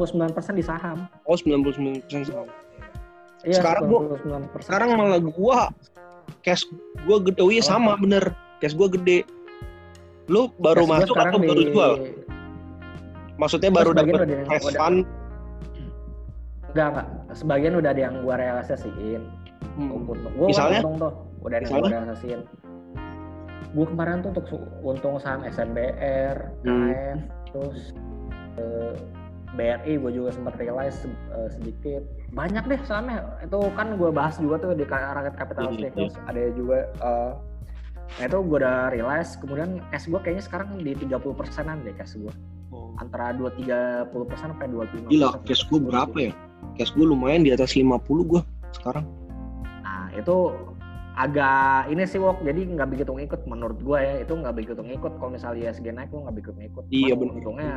di 0.52 0.60
saham. 0.60 1.08
oh 1.24 1.32
99% 1.32 2.04
saham. 2.28 2.44
Iya, 3.46 3.62
Sekarang 3.62 3.82
gua- 3.86 4.02
99% 4.18 4.66
sekarang 4.66 4.88
malah 4.92 5.22
gua 5.22 5.58
cash 6.42 6.66
gua 7.06 7.18
gede 7.20 7.38
oh 7.38 7.48
iya 7.48 7.62
Oh. 7.62 7.68
sama 7.68 7.94
bener 7.94 8.34
cash 8.58 8.74
gua 8.74 8.90
gede 8.90 9.22
lu 10.26 10.50
baru 10.58 10.82
Cash 10.82 10.92
masuk 11.06 11.14
atau 11.16 11.38
baru 11.38 11.54
di- 11.56 11.70
jual 11.70 11.92
maksudnya 13.36 13.70
baru 13.70 13.90
dapat 13.94 14.18
udah- 14.20 14.46
cash 14.48 14.74
fund 14.74 15.06
Enggak, 16.66 16.88
enggak. 16.92 17.06
Sebagian 17.32 17.72
udah 17.74 17.88
ada 17.88 18.02
yang 18.02 18.14
gua 18.20 18.34
realisasiin. 18.36 19.22
Hmm. 19.76 19.96
Untung. 19.96 20.28
Gua 20.34 20.44
Misalnya? 20.44 20.84
untung 20.84 20.96
tuh. 21.00 21.12
Udah 21.40 21.56
ada 21.56 21.64
yang 21.64 21.72
gua 21.72 21.88
realisasiin. 21.88 22.40
Gua 23.72 23.86
kemarin 23.86 24.16
tuh 24.20 24.30
untuk 24.30 24.46
untung 24.82 25.14
saham 25.16 25.40
SMBR, 25.42 26.36
Hmm. 26.62 26.92
KF, 26.92 27.18
terus 27.48 27.80
eh, 28.56 28.92
BRI 29.52 29.96
gue 29.96 30.12
juga 30.12 30.32
sempat 30.32 30.56
realize 30.56 31.00
eh, 31.06 31.48
sedikit. 31.50 32.04
Banyak 32.32 32.64
deh 32.66 32.80
sahamnya. 32.88 33.22
Itu 33.44 33.70
kan 33.76 33.94
gua 34.00 34.10
bahas 34.10 34.40
juga 34.40 34.58
tuh 34.62 34.72
di 34.74 34.82
Rakyat 34.86 35.34
Capital 35.36 35.70
Hmm, 35.70 35.78
Vehicles. 35.78 36.14
Ada 36.26 36.40
juga 36.54 36.78
eh, 36.88 37.32
Nah 38.16 38.24
itu 38.30 38.38
gue 38.38 38.58
udah 38.62 38.88
realize, 38.94 39.34
kemudian 39.36 39.82
cash 39.90 40.06
gue 40.06 40.20
kayaknya 40.22 40.44
sekarang 40.46 40.68
di 40.80 40.94
30 40.94 41.20
persenan 41.34 41.82
deh 41.82 41.92
cash 41.98 42.14
gue. 42.16 42.32
Antara 42.96 43.36
2-30 43.36 44.08
persen 44.30 44.56
sampai 44.56 44.72
25 44.72 45.12
Gila, 45.12 45.28
cash 45.44 45.66
gue 45.68 45.78
berapa 45.82 46.16
ya? 46.16 46.32
Cash 46.80 46.96
gue 46.96 47.04
lumayan 47.04 47.44
di 47.44 47.52
atas 47.52 47.76
50 47.76 47.92
gue 48.24 48.40
sekarang. 48.72 49.04
Nah 49.84 50.08
itu 50.16 50.54
agak 51.16 51.92
ini 51.92 52.04
sih 52.08 52.20
Wok, 52.20 52.40
jadi 52.44 52.60
nggak 52.76 52.88
begitu 52.92 53.12
ngikut 53.12 53.44
menurut 53.44 53.78
gue 53.84 53.98
ya, 54.00 54.14
itu 54.24 54.32
nggak 54.32 54.54
begitu 54.54 54.80
ngikut. 54.80 55.12
Kalau 55.20 55.30
misalnya 55.32 55.72
ISG 55.72 55.86
naik 55.92 56.08
lu 56.14 56.24
nggak 56.24 56.36
begitu 56.40 56.52
ngikut. 56.56 56.84
Iya, 56.88 57.12
bener. 57.20 57.32
Untungnya 57.36 57.72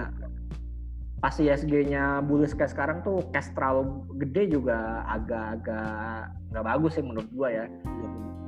pas 1.19 1.35
ISG-nya 1.35 2.23
bullish 2.23 2.55
kayak 2.55 2.71
sekarang 2.71 2.97
tuh 3.03 3.19
cash 3.35 3.51
terlalu 3.51 4.07
gede 4.23 4.55
juga 4.55 5.03
agak-agak 5.11 6.31
nggak 6.55 6.65
bagus 6.65 6.95
sih 6.95 7.03
menurut 7.03 7.27
gue 7.35 7.49
ya. 7.51 7.65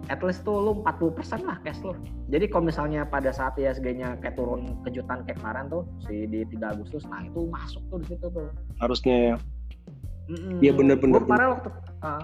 At 0.10 0.24
least 0.26 0.44
tuh 0.48 0.58
lu 0.58 0.72
40% 0.84 1.46
lah 1.46 1.60
cash 1.62 1.84
lu. 1.84 1.94
Jadi 2.32 2.48
kalau 2.48 2.72
misalnya 2.72 3.04
pada 3.04 3.30
saat 3.36 3.60
ISG-nya 3.60 4.20
kayak 4.24 4.40
turun 4.40 4.80
kejutan 4.88 5.24
kayak 5.28 5.40
kemarin 5.44 5.68
tuh 5.68 5.84
si 6.08 6.26
di 6.26 6.48
3 6.48 6.74
Agustus, 6.74 7.04
nah 7.12 7.22
itu 7.22 7.44
masuk 7.48 7.84
tuh 7.92 7.98
di 8.02 8.08
situ 8.16 8.28
tuh. 8.32 8.48
Harusnya 8.80 9.16
ya. 9.16 9.36
Iya, 10.64 10.72
bener, 10.72 10.96
bener, 10.96 11.20
Gua 11.20 11.28
kemarin 11.28 11.48
waktu 11.60 11.70
uh, 12.08 12.24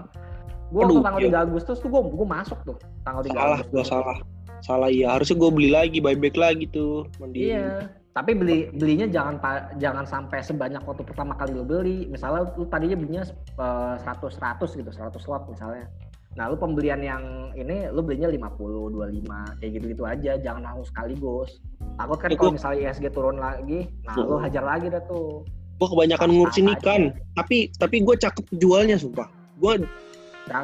gua 0.72 0.80
Aduh, 0.88 0.96
waktu 0.96 1.04
tanggal 1.04 1.20
iya. 1.20 1.44
3 1.44 1.46
Agustus 1.52 1.76
tuh 1.76 1.88
gua 1.92 2.00
gua 2.08 2.28
masuk 2.40 2.58
tuh 2.64 2.76
tanggal 3.04 3.20
3 3.20 3.36
Salah, 3.36 3.60
Agustus. 3.60 3.72
gue 3.72 3.84
salah. 3.84 4.18
Salah 4.58 4.90
iya. 4.90 5.14
Harusnya 5.14 5.36
gue 5.38 5.50
beli 5.54 5.70
lagi, 5.70 5.98
buyback 6.02 6.34
lagi 6.34 6.66
tuh. 6.72 7.06
Mandiri. 7.22 7.54
Iya. 7.54 7.97
Tapi 8.18 8.34
beli 8.34 8.66
belinya 8.74 9.06
jangan 9.06 9.38
jangan 9.78 10.02
sampai 10.02 10.42
sebanyak 10.42 10.82
waktu 10.82 11.06
pertama 11.06 11.38
kali 11.38 11.54
lu 11.54 11.62
beli. 11.62 12.10
Misalnya 12.10 12.50
lu 12.58 12.66
tadinya 12.66 12.98
belinya 12.98 13.22
uh, 13.62 13.94
100 13.94 14.34
100 14.58 14.58
gitu, 14.74 14.90
100 14.90 15.30
lot 15.30 15.46
misalnya. 15.46 15.86
Nah, 16.34 16.50
lu 16.50 16.58
pembelian 16.58 16.98
yang 16.98 17.54
ini 17.54 17.86
lu 17.94 18.02
belinya 18.02 18.26
50, 18.26 18.58
25 18.90 19.58
kayak 19.62 19.70
gitu-gitu 19.70 20.02
aja, 20.02 20.34
jangan 20.42 20.66
langsung 20.66 20.86
sekaligus. 20.90 21.62
Takut 21.94 22.18
kan 22.18 22.28
Ya, 22.34 22.36
kalau 22.42 22.54
misalnya 22.58 22.78
ISG 22.90 23.06
turun 23.14 23.38
lagi, 23.38 23.86
nah 24.02 24.14
lu 24.18 24.34
Tuh. 24.34 24.38
hajar 24.42 24.64
lagi 24.66 24.86
dah 24.90 25.02
tuh. 25.06 25.46
Gue 25.78 25.88
kebanyakan 25.94 26.28
ngurusin 26.34 26.66
ikan. 26.78 27.02
Tapi 27.38 27.70
tapi 27.78 28.02
gue 28.02 28.18
cakep 28.18 28.44
jualnya 28.58 28.98
sumpah. 28.98 29.30
Gue 29.62 29.78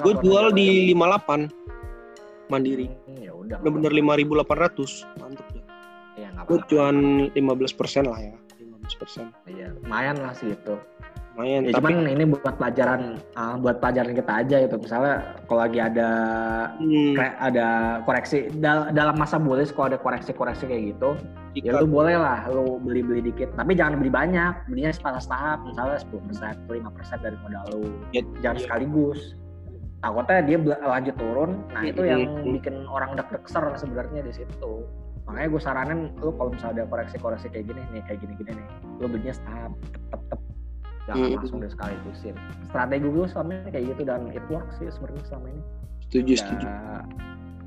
gue 0.02 0.14
jual 0.26 0.50
di 0.50 0.90
lagi. 0.90 1.46
58 1.46 2.50
mandiri. 2.50 2.86
Hmm, 2.90 3.18
ya 3.22 3.32
udah. 3.34 3.56
Bener-bener 3.62 3.92
5.800. 3.94 5.22
Mantep 5.22 5.46
ya. 5.54 5.63
Ya, 6.14 6.30
nggak 6.30 6.46
apa-apa. 6.46 6.66
cuan 6.70 6.96
15% 7.34 8.06
lah 8.06 8.20
ya. 8.22 8.34
15%. 8.58 9.32
Iya, 9.50 9.68
lumayan 9.82 10.16
lah 10.22 10.32
segitu. 10.32 10.78
Lumayan. 11.34 11.66
Ya, 11.66 11.74
tapi 11.74 11.90
cuman 11.90 12.06
ini 12.06 12.24
buat 12.30 12.54
pelajaran 12.54 13.18
ah, 13.34 13.58
buat 13.58 13.82
pelajaran 13.82 14.14
kita 14.14 14.32
aja 14.46 14.56
itu. 14.62 14.76
Misalnya 14.78 15.14
kalau 15.50 15.60
lagi 15.66 15.78
ada 15.82 16.10
hmm, 16.78 17.18
kayak 17.18 17.34
ada 17.42 17.66
koreksi 18.06 18.46
dal- 18.62 18.94
dalam 18.94 19.18
masa 19.18 19.42
bullish 19.42 19.74
kalau 19.74 19.90
ada 19.90 19.98
koreksi-koreksi 19.98 20.70
kayak 20.70 20.94
gitu, 20.94 21.18
ya 21.58 21.74
ikan. 21.74 21.82
lu 21.82 21.86
boleh 21.90 22.14
lah 22.14 22.46
lu 22.46 22.78
beli-beli 22.78 23.34
dikit. 23.34 23.50
Tapi 23.58 23.74
jangan 23.74 23.98
beli 23.98 24.14
banyak, 24.14 24.70
belinya 24.70 24.94
setahap 24.94 25.66
misalnya 25.66 25.98
10% 25.98 26.54
atau 26.54 26.72
5% 26.78 27.18
dari 27.18 27.36
modal 27.42 27.64
lu. 27.74 27.90
Ya, 28.14 28.22
Jangan 28.38 28.54
iya. 28.54 28.64
sekaligus. 28.70 29.20
Takutnya 30.04 30.38
dia 30.44 30.58
lanjut 30.84 31.16
turun. 31.16 31.50
Nah, 31.72 31.82
itu 31.82 32.04
yang 32.04 32.28
Mhm. 32.28 32.60
bikin 32.60 32.84
orang 32.86 33.16
deg-deg 33.16 33.40
ser 33.48 33.64
sebenarnya 33.74 34.20
di 34.22 34.32
situ. 34.36 34.84
Makanya 35.24 35.48
gue 35.48 35.62
saranin 35.62 35.98
lu 36.20 36.30
kalau 36.32 36.52
misalnya 36.52 36.84
ada 36.84 36.90
koreksi-koreksi 36.90 37.48
kayak 37.48 37.64
gini 37.66 37.80
nih, 37.90 38.02
kayak 38.04 38.18
gini-gini 38.20 38.52
nih, 38.54 38.66
lu 38.98 39.06
belinya 39.08 39.32
setahap, 39.32 39.72
tep-tep. 40.12 40.40
Jangan 41.04 41.20
Mhm. 41.22 41.36
langsung 41.36 41.60
disekaligusin. 41.60 42.34
Strategi 42.64 43.06
gue 43.06 43.26
selama 43.28 43.50
ini 43.54 43.70
kayak 43.70 43.84
gitu 43.90 44.02
dan 44.04 44.20
it 44.30 44.44
works 44.48 44.74
sih 44.76 44.88
sebenarnya 44.88 45.24
selama 45.26 45.46
ini. 45.48 45.62
Setuju, 46.02 46.30
Ya, 46.30 46.38
setuju. 46.38 46.66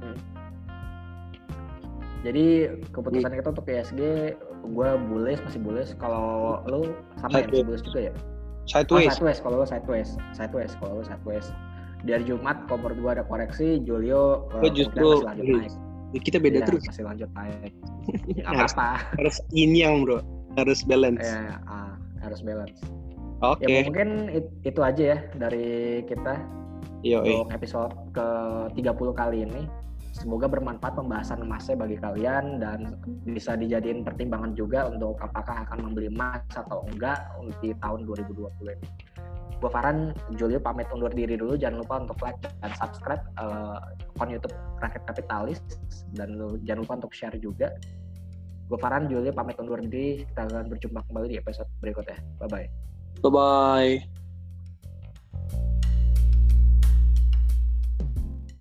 hmm. 0.01 0.17
Jadi 2.25 2.45
keputusan 2.91 3.29
kita 3.31 3.47
untuk 3.47 3.65
ISG, 3.65 4.01
gue 4.67 4.89
bullish 5.07 5.39
masih 5.39 5.61
bullish. 5.61 5.93
Kalau 5.95 6.59
lu 6.65 6.91
sama 7.15 7.39
ya 7.39 7.45
masih 7.45 7.61
Sideways. 7.61 7.63
bullish 7.63 7.85
juga 7.85 7.99
ya? 8.01 8.13
Oh, 8.13 8.21
Sideways. 8.67 9.07
sideways. 9.13 9.39
Kalau 9.39 9.55
lu 9.55 9.65
sideways, 9.65 10.09
sideways. 10.33 10.71
Kalau 10.75 10.93
lu 10.97 11.03
sideways. 11.05 11.47
Dari 11.99 12.23
Jumat, 12.25 12.57
menurut 12.67 12.97
gue 12.99 13.11
ada 13.11 13.23
koreksi. 13.23 13.79
Julio 13.79 14.49
eh, 14.51 14.59
Gua 14.59 14.71
justru 14.71 15.07
masih 15.07 15.25
lanjut 15.25 15.45
naik. 15.47 15.71
Ya, 16.15 16.19
kita 16.23 16.37
beda 16.39 16.63
Iya, 16.63 16.67
terus. 16.71 16.83
Masih 16.87 17.03
lanjut 17.03 17.29
naik. 17.37 17.73
Ya, 18.31 18.43
Harus- 18.47 18.71
apa-apa. 18.75 19.15
Harus 19.19 19.37
yin 19.51 19.75
yang 19.75 20.07
bro. 20.07 20.23
Harus 20.55 20.81
balance. 20.83 21.21
Ya, 21.21 21.59
ah, 21.67 21.93
harus 22.23 22.39
balance. 22.41 22.79
Oke. 23.43 23.69
Ya 23.69 23.85
mungkin 23.85 24.31
it- 24.33 24.53
itu 24.65 24.81
aja 24.81 25.03
ya 25.13 25.19
dari 25.37 26.01
kita 26.09 26.41
Yo, 27.05 27.21
eh. 27.21 27.37
untuk 27.37 27.53
episode 27.53 27.93
ke 28.11 28.27
30 28.73 29.13
kali 29.13 29.45
ini. 29.45 29.63
semoga 30.17 30.49
bermanfaat 30.49 30.97
pembahasan 30.97 31.45
emasnya 31.45 31.77
bagi 31.77 31.93
kalian 31.93 32.57
dan 32.57 32.97
bisa 33.21 33.53
dijadiin 33.53 34.01
pertimbangan 34.01 34.57
juga 34.57 34.89
untuk 34.89 35.13
apakah 35.21 35.61
akan 35.61 35.77
membeli 35.85 36.09
emas 36.09 36.41
atau 36.57 36.81
enggak 36.89 37.21
di 37.61 37.69
tahun 37.77 38.01
2020 38.01 38.49
ini. 38.65 38.87
Gue 39.57 39.69
Farhan, 39.73 40.13
Julio 40.37 40.61
pamit 40.61 40.85
undur 40.93 41.09
diri 41.09 41.33
dulu. 41.33 41.57
Jangan 41.57 41.81
lupa 41.81 41.95
untuk 42.05 42.17
like 42.21 42.37
dan 42.61 42.71
subscribe 42.77 43.23
uh, 43.41 43.81
YouTube 44.29 44.53
Rakyat 44.77 45.03
Kapitalis 45.09 45.59
dan 46.13 46.37
lu, 46.37 46.61
jangan 46.61 46.85
lupa 46.85 46.93
untuk 47.01 47.13
share 47.17 47.37
juga. 47.41 47.73
Gue 48.69 48.77
Farhan, 48.77 49.09
Julio 49.09 49.33
pamit 49.33 49.57
undur 49.57 49.81
diri. 49.81 50.27
Kita 50.27 50.45
akan 50.45 50.69
berjumpa 50.69 50.99
kembali 51.09 51.27
di 51.33 51.37
episode 51.41 51.69
berikutnya. 51.81 52.19
Bye 52.37 52.49
bye. 52.49 52.67
Bye 53.25 53.31
bye. 53.33 54.16